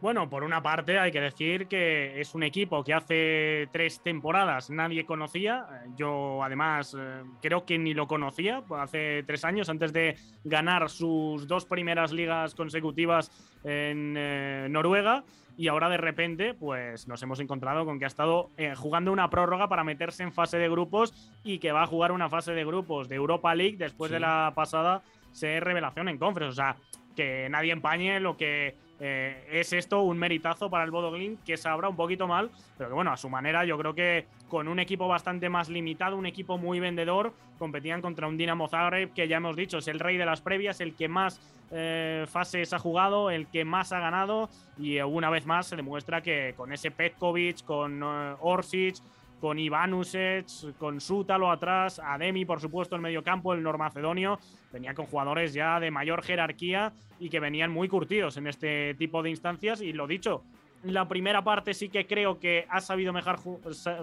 [0.00, 4.70] Bueno, por una parte hay que decir que es un equipo que hace tres temporadas
[4.70, 5.66] nadie conocía.
[5.72, 10.88] Eh, Yo además eh, creo que ni lo conocía hace tres años antes de ganar
[10.88, 13.32] sus dos primeras ligas consecutivas
[13.64, 15.24] en eh, Noruega.
[15.56, 19.28] Y ahora de repente, pues nos hemos encontrado con que ha estado eh, jugando una
[19.28, 22.64] prórroga para meterse en fase de grupos y que va a jugar una fase de
[22.64, 24.14] grupos de Europa League después Sí.
[24.14, 26.52] de la pasada ser revelación en Conference.
[26.52, 26.76] O sea,
[27.16, 31.56] que nadie empañe lo que eh, es esto un meritazo para el Bodo Glimt, que
[31.56, 34.80] sabrá un poquito mal, pero que bueno, a su manera yo creo que con un
[34.80, 39.36] equipo bastante más limitado, un equipo muy vendedor, competían contra un Dinamo Zagreb que ya
[39.36, 43.30] hemos dicho es el rey de las previas, el que más eh, fases ha jugado,
[43.30, 47.64] el que más ha ganado y una vez más se demuestra que con ese Petkovic,
[47.64, 48.96] con eh, Orsic,
[49.40, 50.46] con Ivanusec,
[50.78, 54.38] con Sútalo atrás, Ademi, por supuesto, en medio campo, el normacedonio,
[54.72, 59.22] venía con jugadores ya de mayor jerarquía y que venían muy curtidos en este tipo
[59.22, 59.80] de instancias.
[59.80, 60.42] Y lo dicho,
[60.82, 63.38] la primera parte sí que creo que ha sabido mejor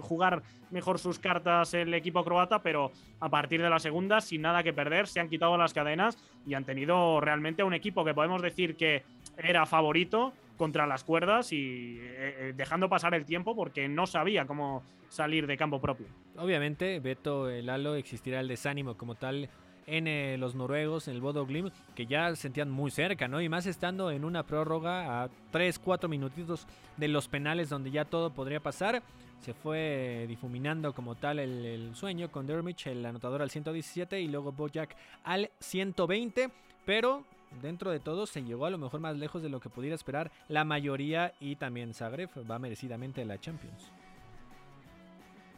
[0.02, 4.63] jugar mejor sus cartas el equipo croata, pero a partir de la segunda, sin nada
[4.63, 8.41] que perder, se han quitado las cadenas y han tenido realmente un equipo que podemos
[8.41, 9.04] decir que
[9.38, 14.46] era favorito contra las cuerdas y eh, eh, dejando pasar el tiempo porque no sabía
[14.46, 16.08] cómo salir de campo propio.
[16.38, 19.50] Obviamente, Beto, el Lalo, existirá el desánimo como tal
[19.88, 23.41] en eh, los noruegos, en el Bodo Glim, que ya se sentían muy cerca, ¿no?
[23.41, 28.06] Y más estando en una prórroga a 3, 4 minutitos de los penales donde ya
[28.06, 29.04] todo podría pasar.
[29.41, 34.52] Se fue difuminando como tal el, sueño con Dermich, el anotador al 117 y luego
[34.52, 36.50] Bojack al 120.
[36.86, 37.24] Pero
[37.62, 40.32] dentro de todo se llegó a lo mejor más lejos de lo que pudiera esperar
[40.48, 43.91] la mayoría y también Zagreb va merecidamente a la Champions.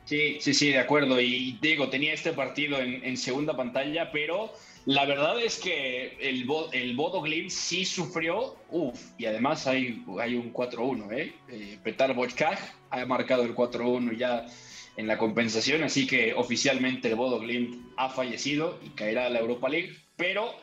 [0.08, 1.20] Sí, sí, sí, de acuerdo.
[1.20, 4.54] Y digo, tenía este partido en, segunda pantalla, pero
[4.86, 10.36] la verdad es que el, el Bodo Glimt sí sufrió, uff, y además hay, hay
[10.36, 11.34] un 4-1, ¿eh?
[11.50, 12.58] eh Petar Bochkaj
[12.90, 14.46] ha marcado el 4-1 ya
[14.96, 19.40] en la compensación, así que oficialmente el Bodo Glimt ha fallecido y caerá a la
[19.40, 20.54] Europa League, pero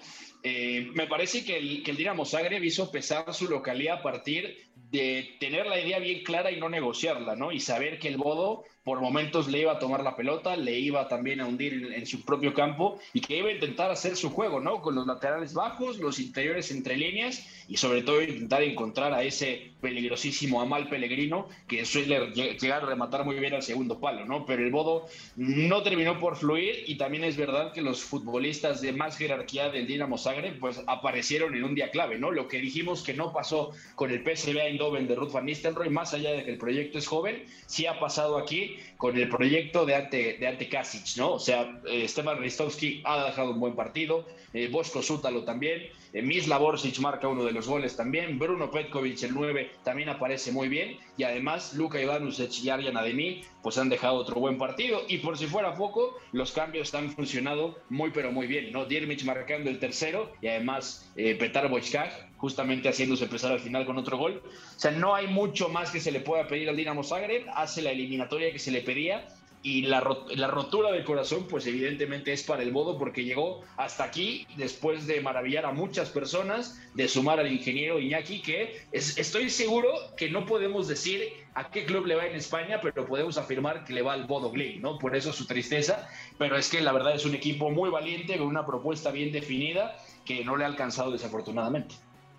[0.44, 4.54] eh, me parece que el, que el Dinamo Zagreb hizo pesar su localidad a partir
[4.90, 7.52] de tener la idea bien clara y no negociarla, ¿no?
[7.52, 11.08] Y saber que el Bodo por momentos le iba a tomar la pelota, le iba
[11.08, 14.60] también a hundir en, su propio campo y que iba a intentar hacer su juego,
[14.60, 14.82] ¿no?
[14.82, 19.72] Con los laterales bajos, los interiores entre líneas y sobre todo intentar encontrar a ese
[19.80, 24.44] peligrosísimo Amal Pellegrino que suele llegar a rematar muy bien al segundo palo, ¿no?
[24.44, 25.06] Pero el Bodo
[25.36, 29.86] no terminó por fluir y también es verdad que los futbolistas de más jerarquía del
[29.86, 32.30] Dinamo Zagreb pues aparecieron en un día clave, ¿no?
[32.30, 36.14] Lo que dijimos que no pasó con el PSV Eindhoven de Ruth van Nistelrooy, más
[36.14, 39.94] allá de que el proyecto es joven, sí ha pasado aquí con el proyecto de
[39.94, 41.32] Ante, de Ante Kasic, ¿no?
[41.34, 46.22] O sea, eh, Stefan Ristovski ha dejado un buen partido, eh, Bosco Sútalo también, eh,
[46.22, 50.68] Misla Borsic marca uno de los goles también, Bruno Petkovic, el 9, también aparece muy
[50.68, 55.18] bien, y además Luka Ivanusec y Arjan Ademi, pues han dejado otro buen partido, y
[55.18, 58.84] por si fuera poco, los cambios han funcionado muy pero muy bien, ¿no?
[58.84, 62.10] Diermich marcando el tercero, y además Petar Boiskaj
[62.44, 64.42] justamente haciéndose empezar al final con otro gol.
[64.44, 67.80] O sea, no hay mucho más que se le pueda pedir al Dinamo Zagreb, hace
[67.80, 69.26] la eliminatoria que se le pedía
[69.62, 74.04] y la, la, rotura del corazón, pues evidentemente es para el Bodo porque llegó hasta
[74.04, 79.88] aquí después de maravillar a muchas personas, de sumar al ingeniero Iñaki, que estoy seguro
[80.18, 81.22] que no podemos decir
[81.54, 84.50] a qué club le va en España, pero podemos afirmar que le va al Bodo
[84.50, 84.98] Glim, ¿no?
[84.98, 88.48] Por eso su tristeza, pero es que la verdad es un equipo muy valiente, con
[88.48, 91.94] una propuesta bien definida, que no le ha alcanzado desafortunadamente.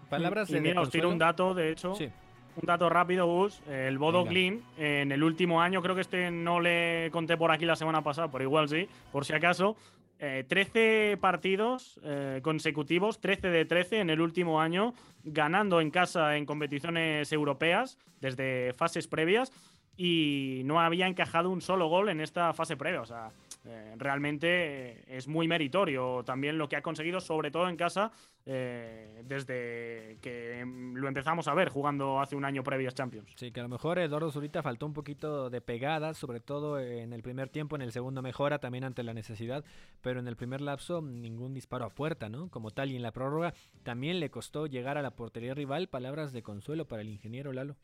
[0.09, 1.93] Palabras y, mira, os tiro un dato, de hecho.
[1.93, 3.61] Un dato rápido, Gus.
[3.67, 7.65] El Bodo Glim, en el último año, creo que este no le conté por aquí
[7.65, 9.75] la semana pasada, pero igual sí, por si acaso.
[10.17, 14.93] 13 eh, partidos eh, consecutivos, 13 de 13 en el último año,
[15.25, 19.51] ganando en casa en competiciones europeas desde fases previas
[19.97, 23.01] y no había encajado un solo gol en esta fase previa.
[23.01, 23.31] O sea,
[23.67, 28.11] eh, realmente es muy meritorio también lo que ha conseguido, sobre todo en casa,
[28.45, 33.33] eh, desde que lo empezamos a ver jugando hace un año previas Champions.
[33.35, 37.11] Sí, que a lo mejor Eduardo Zurita faltó un poquito de pegada, sobre todo en
[37.11, 39.65] el primer tiempo, en el segundo mejora también ante la necesidad,
[40.01, 42.49] pero en el primer lapso ningún disparo a puerta, ¿no?
[42.49, 46.33] Como tal, y en la prórroga también le costó llegar a la portería rival, palabras
[46.33, 47.75] de consuelo para el ingeniero Lalo.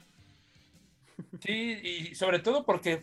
[1.39, 3.01] Sí, y sobre todo porque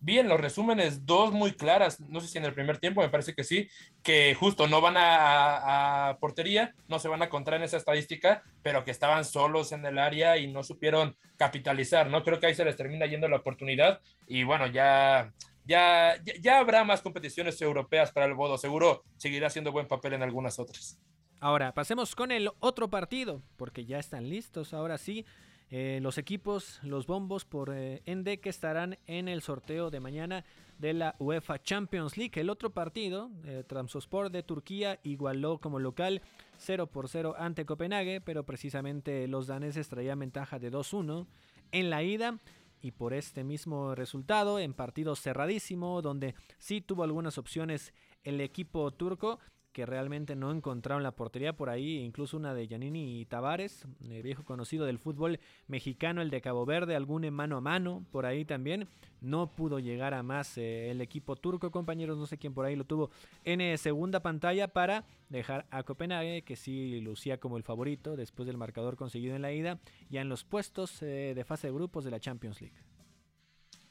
[0.00, 3.08] vi en los resúmenes dos muy claras, no sé si en el primer tiempo, me
[3.08, 3.68] parece que sí,
[4.02, 8.84] que justo no van a, portería, no se van a encontrar en esa estadística, pero
[8.84, 12.22] que estaban solos en el área y no supieron capitalizar, ¿no?
[12.22, 15.32] Creo que ahí se les termina yendo la oportunidad y bueno, ya,
[15.64, 20.22] ya, ya habrá más competiciones europeas para el Bodo, seguro seguirá haciendo buen papel en
[20.22, 20.98] algunas otras.
[21.40, 25.24] Ahora, pasemos con el otro partido, porque ya están listos, ahora sí.
[25.70, 30.44] Eh, los equipos, los bombos por eh, Ende que estarán en el sorteo de mañana
[30.78, 32.40] de la UEFA Champions League.
[32.40, 36.22] El otro partido, eh, Tramsospor de Turquía, igualó como local
[36.56, 41.26] 0 por 0 ante Copenhague, pero precisamente los daneses traían ventaja de 2-1
[41.72, 42.38] en la ida.
[42.80, 48.90] Y por este mismo resultado, en partido cerradísimo, donde sí tuvo algunas opciones el equipo
[48.92, 49.40] turco,
[49.78, 54.22] que realmente no encontraron la portería por ahí, incluso una de Giannini y Tavares, eh,
[54.22, 55.38] viejo conocido del fútbol
[55.68, 58.88] mexicano, el de Cabo Verde, algún mano a mano por ahí también.
[59.20, 62.74] No pudo llegar a más eh, el equipo turco, compañeros, no sé quién por ahí
[62.74, 63.12] lo tuvo
[63.44, 68.48] en eh, segunda pantalla para dejar a Copenhague, que sí lucía como el favorito después
[68.48, 69.78] del marcador conseguido en la ida,
[70.10, 72.97] ya en los puestos de fase de grupos de la Champions League.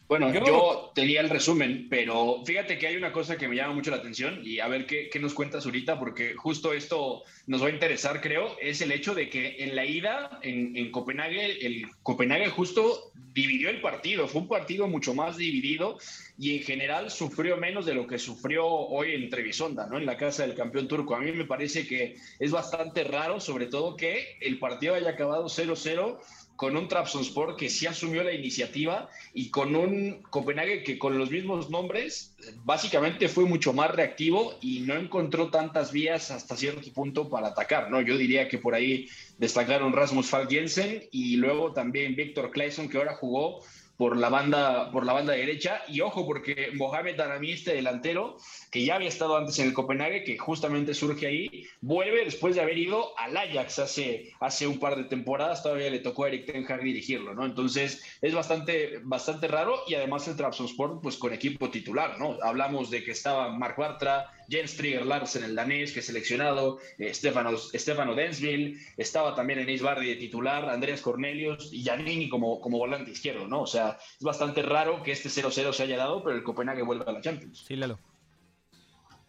[0.08, 3.92] Bueno, yo tenía el resumen, pero fíjate que hay una cosa que me llama mucho
[3.92, 7.72] la atención y a ver qué, nos cuentas ahorita, porque justo esto nos va a
[7.72, 13.12] interesar, creo, es el hecho de que en la ida en, Copenhague, el Copenhague justo
[13.34, 15.98] dividió el partido, fue un partido mucho más dividido
[16.40, 19.98] y en general sufrió menos de lo que sufrió hoy en Trevisonda, ¿no?
[19.98, 21.16] En la casa del campeón turco.
[21.16, 25.46] A mí me parece que es bastante raro, sobre todo que el partido haya acabado
[25.46, 26.18] 0-0
[26.58, 31.30] con un Trabzonspor que sí asumió la iniciativa y con un Copenhague que con los
[31.32, 32.36] mismos nombres
[32.66, 37.92] básicamente fue mucho más reactivo y no encontró tantas vías hasta cierto punto para atacar,
[37.92, 38.02] ¿no?
[38.02, 42.98] Yo diría que por ahí destacaron Rasmus Falk Jensen y luego también Víctor Claesson que
[42.98, 43.62] ahora jugó
[43.98, 45.82] por la banda, por la banda derecha.
[45.88, 48.38] Y ojo, porque Mohamed Darami, este delantero,
[48.86, 52.78] ya había estado antes en el Copenhague, que justamente surge ahí, vuelve después de haber
[52.78, 55.64] ido al Ajax hace, hace un par de temporadas.
[55.64, 57.46] Todavía le tocó a Eric Ten Hag dirigirlo, ¿no?
[57.46, 59.80] Entonces es bastante, bastante raro.
[59.88, 62.38] Y además el Trabzonspor, pues con equipo titular, ¿no?
[62.42, 67.14] Hablamos de que estaba Mark Bartra, Jens Trigger Larsen, el danés, que es seleccionado, eh,
[67.14, 73.12] Stefano, Densville, estaba también en Bardi de titular, Andreas Cornelius y Giannini como, como volante
[73.12, 73.62] izquierdo, ¿no?
[73.62, 77.06] O sea, es bastante raro que este 0-0 se haya dado, pero el Copenhague vuelva
[77.06, 77.66] a la Champions.
[77.68, 78.00] Sí, Lalo.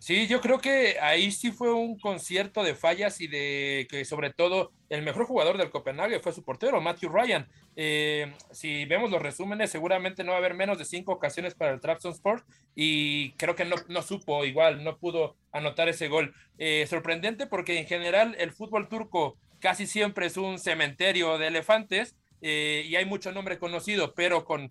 [0.00, 4.32] Sí, yo creo que ahí sí fue un concierto de fallas y de que sobre
[4.32, 7.48] todo el mejor jugador del Copenhague fue su portero, Matthew Ryan.
[7.74, 11.72] Eh, si vemos los resúmenes, seguramente no va a haber menos de cinco ocasiones para
[11.72, 12.44] el Trabzonspor
[12.76, 16.32] y creo que no, no supo igual, no pudo anotar ese gol.
[16.58, 22.14] Eh, sorprendente porque en general el fútbol turco casi siempre es un cementerio de elefantes
[22.40, 24.70] eh, y hay mucho nombre conocido, pero con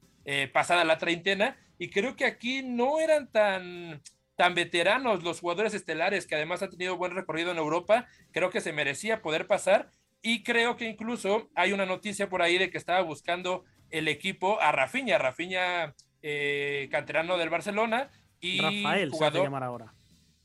[0.51, 4.01] pasada la treintena y creo que aquí no eran tan
[4.38, 8.61] tan veteranos los jugadores estelares que además han tenido buen recorrido en Europa, creo que
[8.61, 9.89] se merecía poder pasar
[10.21, 14.61] y creo que incluso hay una noticia por ahí de que estaba buscando el equipo
[14.61, 18.09] a Rafinha, Rafinha eh, canterano del Barcelona
[18.39, 19.93] y Rafael se hace llamar ahora.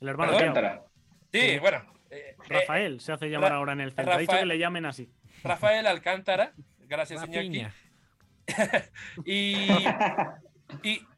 [0.00, 0.38] El hermano
[1.30, 1.84] Sí, bueno.
[2.10, 4.14] Eh, Rafael se hace llamar ahora en el centro.
[4.14, 5.10] Ha dicho que le llamen así.
[5.44, 7.66] Rafael Alcántara, gracias Iñaki.
[9.24, 9.68] y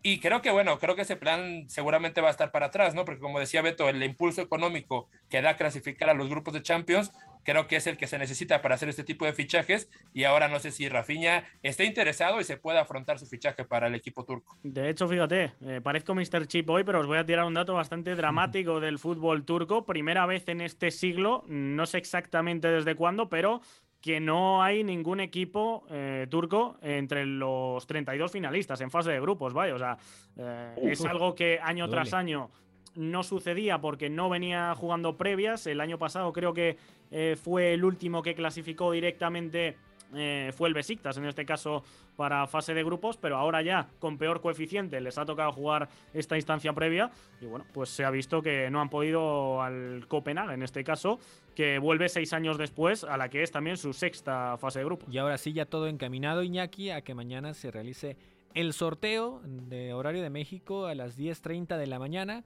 [0.02, 3.04] y, creo que, bueno, creo que ese plan seguramente va a estar para atrás, ¿no?
[3.04, 7.12] Porque como decía Beto, el impulso económico que da clasificar a los grupos de Champions,
[7.44, 9.88] creo que es el que se necesita para hacer este tipo de fichajes.
[10.12, 13.86] Y ahora no sé si Rafinha está interesado y se puede afrontar su fichaje para
[13.86, 14.58] el equipo turco.
[14.62, 16.46] De hecho, fíjate, eh, parezco Mr.
[16.46, 19.84] Chip hoy, pero os voy a tirar un dato bastante dramático del fútbol turco.
[19.84, 23.60] Primera vez en este siglo, no sé exactamente desde cuándo, pero
[24.04, 29.54] que no hay ningún equipo eh, turco entre los 32 finalistas en fase de grupos,
[29.54, 29.74] vaya.
[29.74, 29.96] O sea,
[30.36, 32.50] eh, es algo que año tras año
[32.96, 35.66] no sucedía porque no venía jugando previas.
[35.66, 36.76] El año pasado creo que
[37.10, 39.78] eh, fue el último que clasificó directamente
[40.16, 41.84] eh, fue el Besiktas, en este caso
[42.16, 46.36] para fase de grupos, pero ahora ya con peor coeficiente les ha tocado jugar esta
[46.36, 47.10] instancia previa
[47.40, 51.18] y bueno, pues se ha visto que no han podido al Copenhague en este caso,
[51.54, 55.08] que vuelve seis años después a la que es también su sexta fase de grupos.
[55.12, 58.16] Y ahora sí ya todo encaminado Iñaki a que mañana se realice
[58.54, 62.44] el sorteo de horario de México a las 10.30 de la mañana.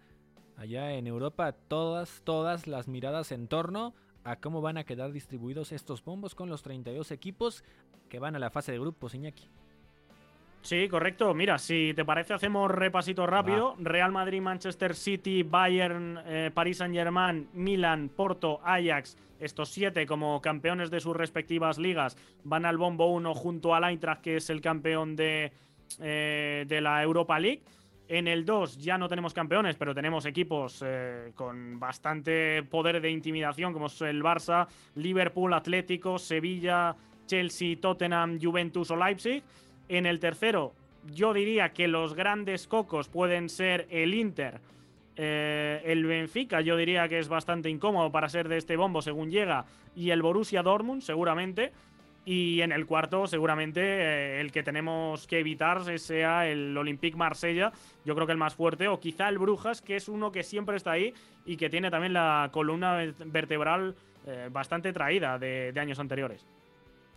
[0.56, 3.94] Allá en Europa todas, todas las miradas en torno
[4.30, 7.64] a cómo van a quedar distribuidos estos bombos con los 32 equipos
[8.08, 9.48] que van a la fase de grupos, Iñaki.
[10.60, 11.32] Sí, correcto.
[11.34, 13.74] Mira, si te parece, hacemos repasito rápido.
[13.78, 19.16] Real Madrid, Manchester City, Bayern, eh, Paris Saint-Germain, Milan, Porto, Ajax.
[19.40, 24.20] Estos siete, como campeones de sus respectivas ligas, van al bombo 1 junto al Eintracht,
[24.20, 25.52] que es el campeón de,
[26.00, 27.62] eh, de la Europa League.
[28.08, 33.10] En el 2 ya no tenemos campeones, pero tenemos equipos eh, con bastante poder de
[33.10, 36.96] intimidación, como es el Barça, Liverpool, Atlético, Sevilla,
[37.26, 39.42] Chelsea, Tottenham, Juventus o Leipzig.
[39.90, 40.72] En el tercero,
[41.14, 44.60] yo diría que los grandes cocos pueden ser el Inter,
[45.16, 49.30] eh, el Benfica, yo diría que es bastante incómodo para ser de este bombo según
[49.30, 51.72] llega, y el Borussia Dortmund, seguramente.
[52.30, 57.72] Y en el cuarto, seguramente eh, el que tenemos que evitar sea el Olympique Marsella.
[58.04, 60.76] Yo creo que el más fuerte, o quizá el Brujas, que es uno que siempre
[60.76, 61.14] está ahí
[61.46, 66.44] y que tiene también la columna vertebral eh, bastante traída de, años anteriores.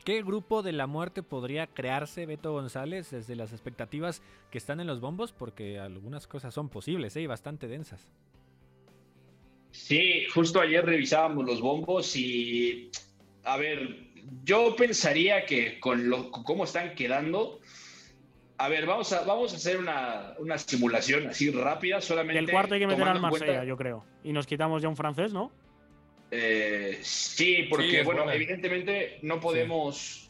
[0.06, 4.88] ¿Qué grupo de la muerte podría crearse Beto González desde las expectativas que están en
[4.88, 5.34] los bombos?
[5.34, 7.22] Porque algunas cosas son posibles ¿eh?
[7.24, 8.10] y bastante densas.
[9.72, 12.90] Sí, justo ayer revisábamos los bombos y,
[13.44, 14.11] a ver,
[14.44, 17.60] yo pensaría que con, lo, cómo están quedando,
[18.58, 22.40] a ver, vamos a, vamos a hacer una, simulación así rápida, solamente.
[22.40, 24.06] el cuarto hay que meter al Marsella, yo creo.
[24.24, 25.52] Y nos quitamos ya un francés, ¿no?
[26.32, 30.30] Eh, sí, porque, bueno, evidentemente no podemos,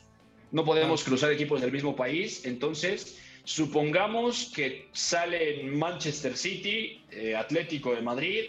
[0.51, 2.45] no podemos cruzar equipos del mismo país.
[2.45, 8.43] Entonces, supongamos que salen Manchester City, eh, Atlético de Madrid.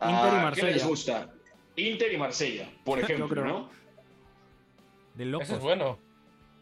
[0.00, 0.68] Inter y Marsella.
[0.68, 1.34] ¿Qué les gusta?
[1.76, 3.70] Inter y Marsella, por ejemplo, ¿no?
[5.14, 5.98] De Eso es bueno.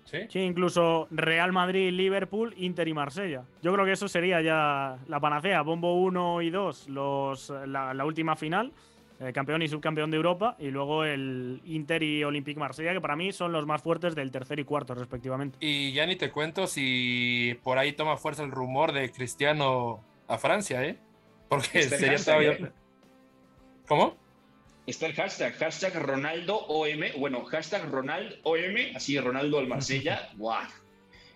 [0.05, 0.39] ¿Sí?
[0.41, 3.45] incluso Real Madrid, Liverpool, Inter y Marsella.
[3.63, 5.63] Yo creo que eso sería ya la panacea.
[5.63, 8.73] Bombo 1 y 2, los, la, última final.
[9.21, 13.15] eh, campeón y subcampeón de Europa, y luego el Inter y Olympique Marsella, que para
[13.15, 15.59] mí son los más fuertes del tercer y cuarto, respectivamente.
[15.61, 20.39] Y ya ni te cuento si por ahí toma fuerza el rumor de Cristiano a
[20.39, 20.99] Francia, ¿eh?
[21.49, 22.73] Porque sería todavía.
[23.87, 24.17] ¿Cómo?
[24.87, 30.67] Está el hashtag, hashtag Ronaldo OM, bueno, hashtag Ronaldo OM, así Ronaldo al Marsella, ¡guau!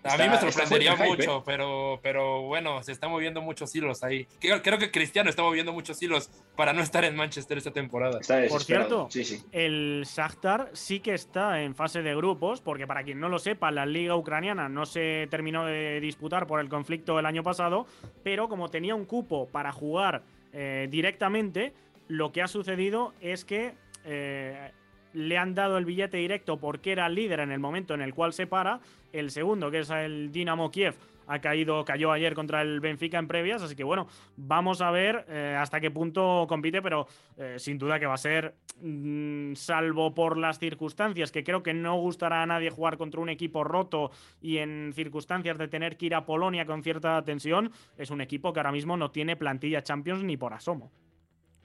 [0.03, 1.43] A mí me sorprendería mucho, ¿eh?
[1.45, 4.25] pero, pero bueno, se están moviendo muchos hilos ahí.
[4.39, 8.19] Creo, que Cristiano está moviendo muchos hilos para no estar en Manchester esta temporada.
[8.49, 9.09] Por cierto,
[9.51, 13.71] el Shakhtar sí que está en fase de grupos, porque para quien no lo sepa,
[13.71, 17.85] la liga ucraniana no se terminó de disputar por el conflicto el año pasado,
[18.23, 20.23] pero como tenía un cupo para jugar
[20.53, 21.73] eh, directamente,
[22.07, 23.73] lo que ha sucedido es que
[24.05, 24.71] eh,
[25.13, 28.33] le han dado el billete directo porque era líder en el momento en el cual
[28.33, 28.79] se para.
[29.11, 30.95] El segundo, que es el Dinamo Kiev,
[31.27, 35.25] ha caído, cayó ayer contra el Benfica en previas, así que bueno, vamos a ver
[35.29, 40.13] eh, hasta qué punto compite, pero eh, sin duda que va a ser, mm, salvo
[40.13, 44.11] por las circunstancias, que creo que no gustará a nadie jugar contra un equipo roto
[44.41, 48.53] y en circunstancias de tener que ir a Polonia con cierta tensión, es un equipo
[48.53, 50.91] que ahora mismo no tiene plantilla Champions ni por asomo.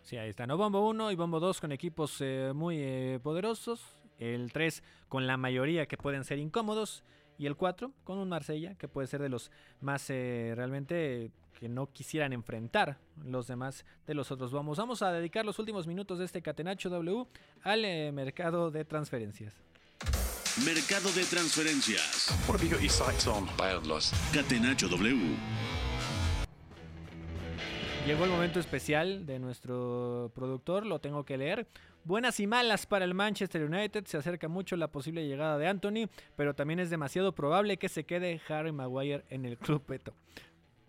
[0.03, 0.47] Sí, ahí está.
[0.47, 3.85] No Bombo 1 y Bombo 2 con equipos eh, muy eh, poderosos.
[4.19, 7.05] El 3 con la mayoría que pueden ser incómodos.
[7.39, 9.51] Y el 4 con un Marsella que puede ser de los
[9.81, 14.53] más eh, realmente que no quisieran enfrentar los demás de los otros.
[14.53, 17.27] Vamos, vamos a dedicar los últimos minutos de este Catenacho W
[17.63, 19.55] al mercado de transferencias.
[20.65, 22.29] Mercado de transferencias.
[24.35, 25.37] Catenacho W.
[28.07, 31.69] Llegó el momento especial de nuestro productor, lo tengo que leer.
[32.03, 36.11] Buenas y malas para el Manchester United, se acerca mucho la posible llegada de Anthony,
[36.35, 40.15] pero también es demasiado probable que se quede Harry Maguire en el club Peto.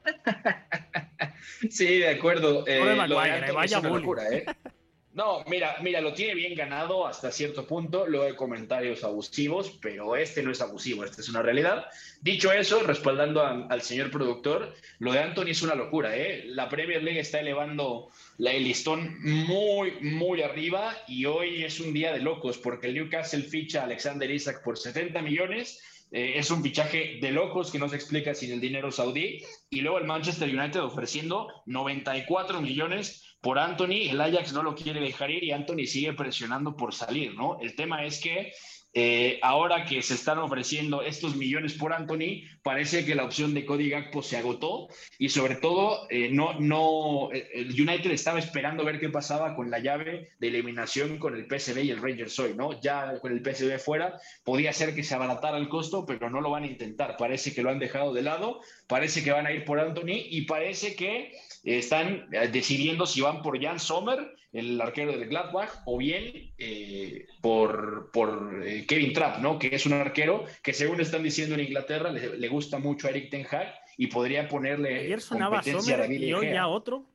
[1.69, 2.65] sí, de acuerdo.
[2.65, 4.45] Eh, Maguire, vaya locura, ¿eh?
[5.13, 10.15] No, mira, mira, lo tiene bien ganado hasta cierto punto, luego hay comentarios abusivos, pero
[10.15, 11.85] este no es abusivo, esta es una realidad.
[12.21, 16.45] Dicho eso, respaldando al señor productor, lo de Anthony es una locura, ¿eh?
[16.47, 18.09] La Premier League está elevando
[18.39, 22.95] la, el listón muy, muy arriba y hoy es un día de locos porque el
[22.95, 25.79] Newcastle ficha a Alexander Isaac por 70 millones,
[26.11, 29.43] eh, es un fichaje de locos que no se explica sin el dinero saudí.
[29.69, 35.01] Y luego el Manchester United ofreciendo 94 millones por Anthony, el Ajax no lo quiere
[35.01, 37.59] dejar ir y Anthony sigue presionando por salir, ¿no?
[37.59, 38.53] El tema es que
[38.93, 43.65] eh, ahora que se están ofreciendo estos millones por Anthony, parece que la opción de
[43.65, 44.87] Cody Gakpo se agotó
[45.19, 49.79] y sobre todo eh, no, no, el United estaba esperando ver qué pasaba con la
[49.79, 52.79] llave de eliminación con el PSV y el Rangers hoy, ¿no?
[52.79, 56.51] Ya con el PSV fuera, podía ser que se abaratara el costo, pero no lo
[56.51, 57.17] van a intentar.
[57.17, 60.43] Parece que lo han dejado de lado, parece que van a ir por Anthony y
[60.43, 61.33] parece que
[61.63, 67.25] están eh, decidiendo si van por Jan Sommer, el arquero de Gladbach, o bien eh,
[67.41, 69.57] por, por eh, Kevin Trapp, ¿no?
[69.57, 73.31] que es un arquero que según están diciendo en Inglaterra le, gusta mucho a Eric
[73.31, 77.05] Ten Hag y podría ponerle Ayer sonaba competencia Sommer y hoy ya otro.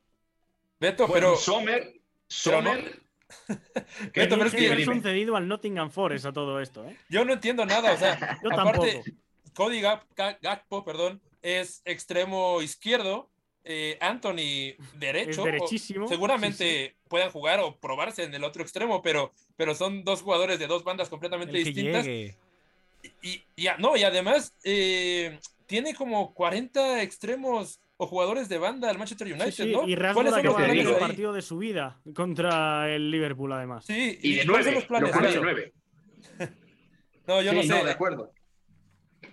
[0.79, 1.35] Beto, pero...
[1.35, 1.93] Sommer...
[2.27, 2.99] Sommer
[4.13, 4.23] ¿Qué
[4.77, 6.85] es un cedido al Nottingham Forest a todo esto?
[7.09, 9.17] Yo no entiendo nada, o sea, Yo aparte, tampoco.
[9.53, 13.29] Cody Gakpo, perdón, es extremo izquierdo,
[13.71, 15.43] eh, Anthony derecho.
[16.07, 20.65] seguramente puedan jugar o probarse en el otro extremo, pero, pero son dos jugadores de
[20.65, 22.07] dos bandas completamente distintas.
[22.07, 22.33] Y,
[23.77, 29.67] no, y además eh, tiene como 40 extremos o jugadores de banda al Manchester United,
[29.67, 29.87] ¿no?
[29.87, 33.85] Y Rashford acaba de el partido de su vida contra el Liverpool, además.
[33.85, 35.13] Sí, y, de nueve, los planes,
[37.27, 37.67] no, yo no sé.
[37.67, 38.33] No, de acuerdo.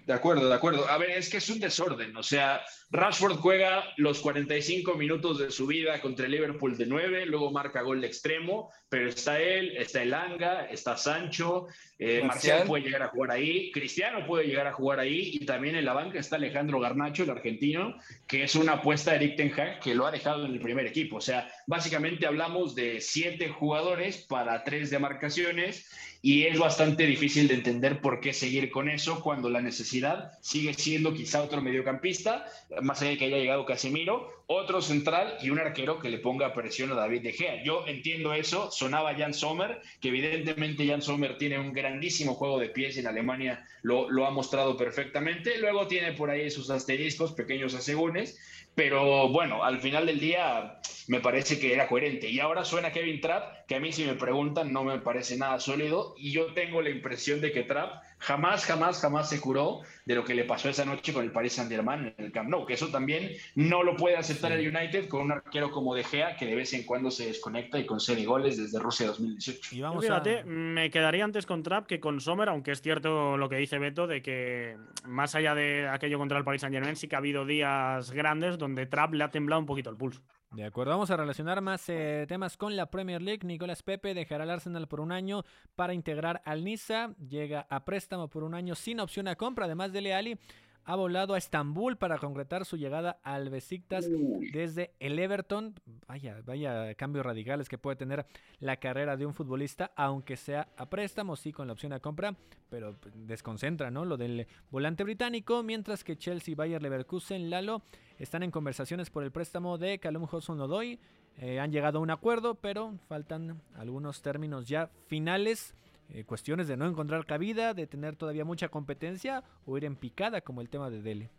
[0.06, 0.88] De acuerdo, de acuerdo.
[0.88, 2.16] A ver, es que es un desorden.
[2.16, 7.26] O sea, Rashford juega los 45 minutos de su vida contra el Liverpool de 9,
[7.26, 11.66] luego marca gol de extremo, pero está él, está Elanga, está Sancho,
[11.98, 15.74] eh, Marcial puede llegar a jugar ahí, Cristiano puede llegar a jugar ahí, y también
[15.74, 17.96] en la banca está Alejandro Garnacho, el argentino,
[18.28, 20.86] que es una apuesta de Eric Ten Hag que lo ha dejado en el primer
[20.86, 21.16] equipo.
[21.16, 25.90] O sea, básicamente hablamos de siete jugadores para tres demarcaciones
[26.26, 30.74] y es bastante difícil de entender por qué seguir con eso cuando la necesidad sigue
[30.74, 32.44] siendo quizá otro mediocampista,
[32.82, 36.54] más allá de que haya llegado Casemiro, otro central y un arquero que le ponga
[36.54, 37.64] presión a David De Gea.
[37.64, 42.68] Yo entiendo eso, sonaba Jan Sommer, que evidentemente Jan Sommer tiene un grandísimo juego de
[42.68, 47.74] pies en Alemania lo, lo ha mostrado perfectamente, luego tiene por ahí sus asteriscos, pequeños
[47.74, 48.38] asegúnes,
[48.76, 52.28] pero bueno, al final del día me parece que era coherente.
[52.28, 55.60] Y ahora suena Kevin Trapp, que a mí si me preguntan no me parece nada
[55.60, 56.14] sólido.
[56.18, 60.24] Y yo tengo la impresión de que Trapp jamás, jamás, jamás se curó de lo
[60.24, 62.88] que le pasó esa noche con el Paris Saint-Germain en el Camp Nou, que eso
[62.88, 66.54] también no lo puede aceptar el United con un arquero como De Gea que de
[66.54, 69.74] vez en cuando se desconecta y concede goles desde Rusia 2018.
[69.74, 73.48] Y vamos fíjate, me quedaría antes con Trapp que con Sommer, aunque es cierto lo
[73.48, 77.08] que dice Beto de que más allá de aquello contra el Paris Saint Germain sí
[77.08, 80.22] que ha habido días grandes donde Trapp le ha temblado un poquito el pulso.
[80.56, 83.46] De acuerdo, vamos a relacionar más eh, temas con la Premier League.
[83.46, 85.44] Nicolás Pepe dejará al Arsenal por un año
[85.74, 87.10] para integrar al Niza.
[87.28, 90.38] Llega a préstamo por un año sin opción a compra, además de Leali
[90.86, 94.08] ha volado a Estambul para concretar su llegada al Besiktas
[94.52, 95.74] desde el Everton.
[96.06, 98.24] Vaya, vaya cambios radicales que puede tener
[98.60, 102.36] la carrera de un futbolista, aunque sea a préstamo, sí con la opción a compra,
[102.70, 104.04] pero desconcentra, ¿no?
[104.04, 107.82] Lo del volante británico, mientras que Chelsea, Bayer Leverkusen, Lalo
[108.20, 111.00] están en conversaciones por el préstamo de Calum Hudson-Odoi.
[111.38, 115.74] Eh, han llegado a un acuerdo, pero faltan algunos términos ya finales
[116.10, 120.40] eh, cuestiones de no encontrar cabida, de tener todavía mucha competencia o ir en picada
[120.40, 121.30] como el tema de Dele.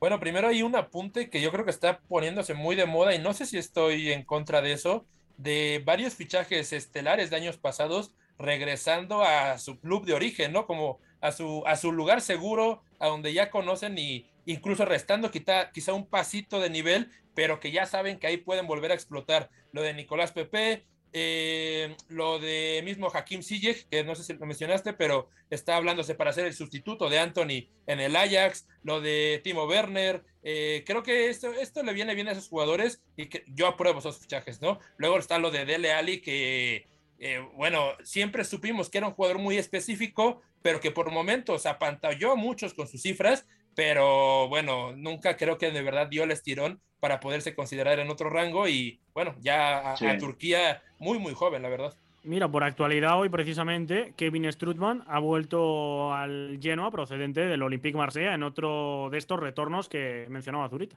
[0.00, 3.20] Bueno, primero hay un apunte que yo creo que está poniéndose muy de moda y
[3.20, 5.06] no sé si estoy en contra de eso,
[5.36, 10.66] de varios fichajes estelares de años pasados regresando a su club de origen, ¿no?
[10.66, 15.70] Como a su, a su lugar seguro, a donde ya conocen y incluso restando quizá,
[15.70, 19.50] quizá un pasito de nivel, pero que ya saben que ahí pueden volver a explotar.
[19.70, 24.46] Lo de Nicolás Pepe, eh, lo de mismo Hakim Ziyech, que no sé si lo
[24.46, 29.40] mencionaste, pero está hablándose para ser el sustituto de Anthony en el Ajax, lo de
[29.44, 33.44] Timo Werner, eh, creo que esto, esto le viene bien a esos jugadores y que
[33.46, 34.80] yo apruebo esos fichajes, ¿no?
[34.96, 36.88] Luego está lo de Dele Ali, que,
[37.18, 42.32] eh, bueno, siempre supimos que era un jugador muy específico, pero que por momentos apantalló
[42.32, 46.80] a muchos con sus cifras, pero bueno, nunca creo que de verdad dio el estirón
[47.02, 51.68] para poderse considerar en otro rango y bueno, ya a, Turquía muy, muy joven, la
[51.68, 51.92] verdad.
[52.22, 58.34] Mira, por actualidad hoy precisamente Kevin Strutman ha vuelto al Genoa procedente del Olympique Marsella
[58.34, 60.96] en otro de estos retornos que mencionaba Zurita.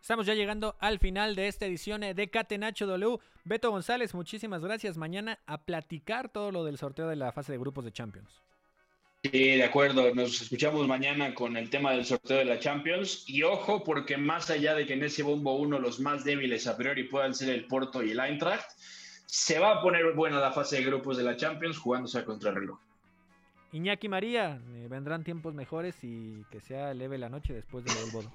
[0.00, 3.18] Estamos ya llegando al final de esta edición de Catenacho W.
[3.44, 4.96] Beto González, muchísimas gracias.
[4.96, 8.45] Mañana a platicar todo lo del sorteo de la fase de grupos de Champions.
[9.32, 10.14] Sí, de acuerdo.
[10.14, 13.24] Nos escuchamos mañana con el tema del sorteo de la Champions.
[13.26, 16.76] Y ojo, porque más allá de que en ese bombo uno los más débiles a
[16.76, 18.70] priori puedan ser el Porto y el Eintracht,
[19.26, 22.78] se va a poner buena la fase de grupos de la Champions jugándose a contrarreloj.
[23.72, 28.30] Iñaki María, eh, vendrán tiempos mejores y que sea leve la noche después del bodo.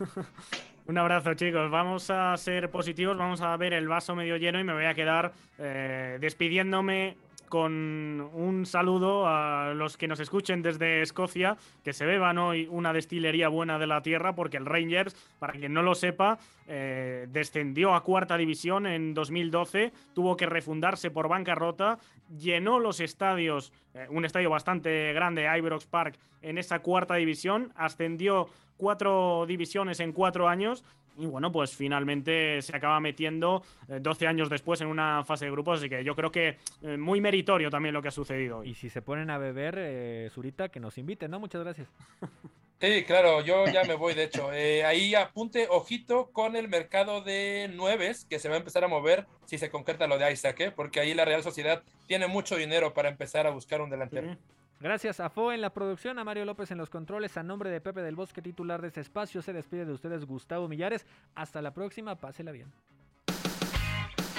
[0.86, 4.64] Un abrazo chicos, vamos a ser positivos, vamos a ver el vaso medio lleno y
[4.64, 7.16] me voy a quedar eh, despidiéndome
[7.54, 12.92] con un saludo a los que nos escuchen desde Escocia, que se beban hoy una
[12.92, 17.94] destilería buena de la tierra, porque el Rangers, para quien no lo sepa, eh, descendió
[17.94, 22.00] a cuarta división en 2012, tuvo que refundarse por bancarrota,
[22.36, 28.48] llenó los estadios, eh, un estadio bastante grande, Ibrox Park, en esa cuarta división, ascendió
[28.76, 30.82] cuatro divisiones en cuatro años
[31.16, 35.50] y bueno, pues finalmente se acaba metiendo 12 eh, años después en una fase de
[35.50, 38.64] grupos, así que yo creo que eh, muy meritorio también lo que ha sucedido.
[38.64, 41.40] Y si se ponen a beber, eh, Zurita, que nos inviten, ¿no?
[41.40, 41.88] Muchas gracias.
[42.80, 44.50] Sí, claro, yo ya me voy, de hecho.
[44.50, 49.26] ahí apunte, ojito con el mercado de nueves, que se va a empezar a mover
[49.46, 53.08] si se concreta lo de Isaac, porque ahí la Real Sociedad tiene mucho dinero para
[53.08, 54.36] empezar a buscar un delantero.
[54.84, 57.80] Gracias a Fo en la producción, a Mario López en los controles, a nombre de
[57.80, 61.06] Pepe del Bosque, titular de este espacio, se despide de ustedes Gustavo Millares.
[61.34, 62.70] Hasta la próxima, pásela bien.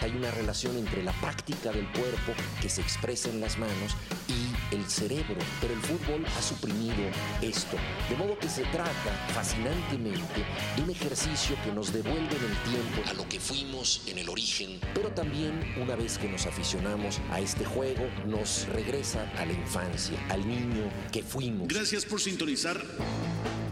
[0.04, 4.45] Hay una relación entre la práctica del cuerpo que se expresa en las manos y
[4.72, 6.96] el cerebro, pero el fútbol ha suprimido
[7.42, 7.78] esto.
[8.10, 10.46] De modo que se trata fascinantemente
[10.76, 14.30] de un ejercicio que nos devuelve en el tiempo a lo que fuimos en el
[14.30, 19.54] origen, pero también una vez que nos aficionamos a este juego, nos regresa a la
[19.54, 21.68] infancia, al niño que fuimos.
[21.68, 22.82] Gracias por sintonizar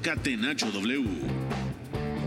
[0.01, 1.72] Catenacho W.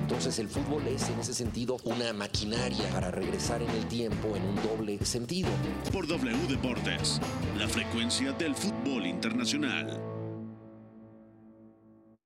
[0.07, 4.45] Entonces el fútbol es en ese sentido una maquinaria para regresar en el tiempo en
[4.45, 5.49] un doble sentido.
[5.93, 7.21] Por W Deportes,
[7.59, 10.16] la frecuencia del fútbol internacional.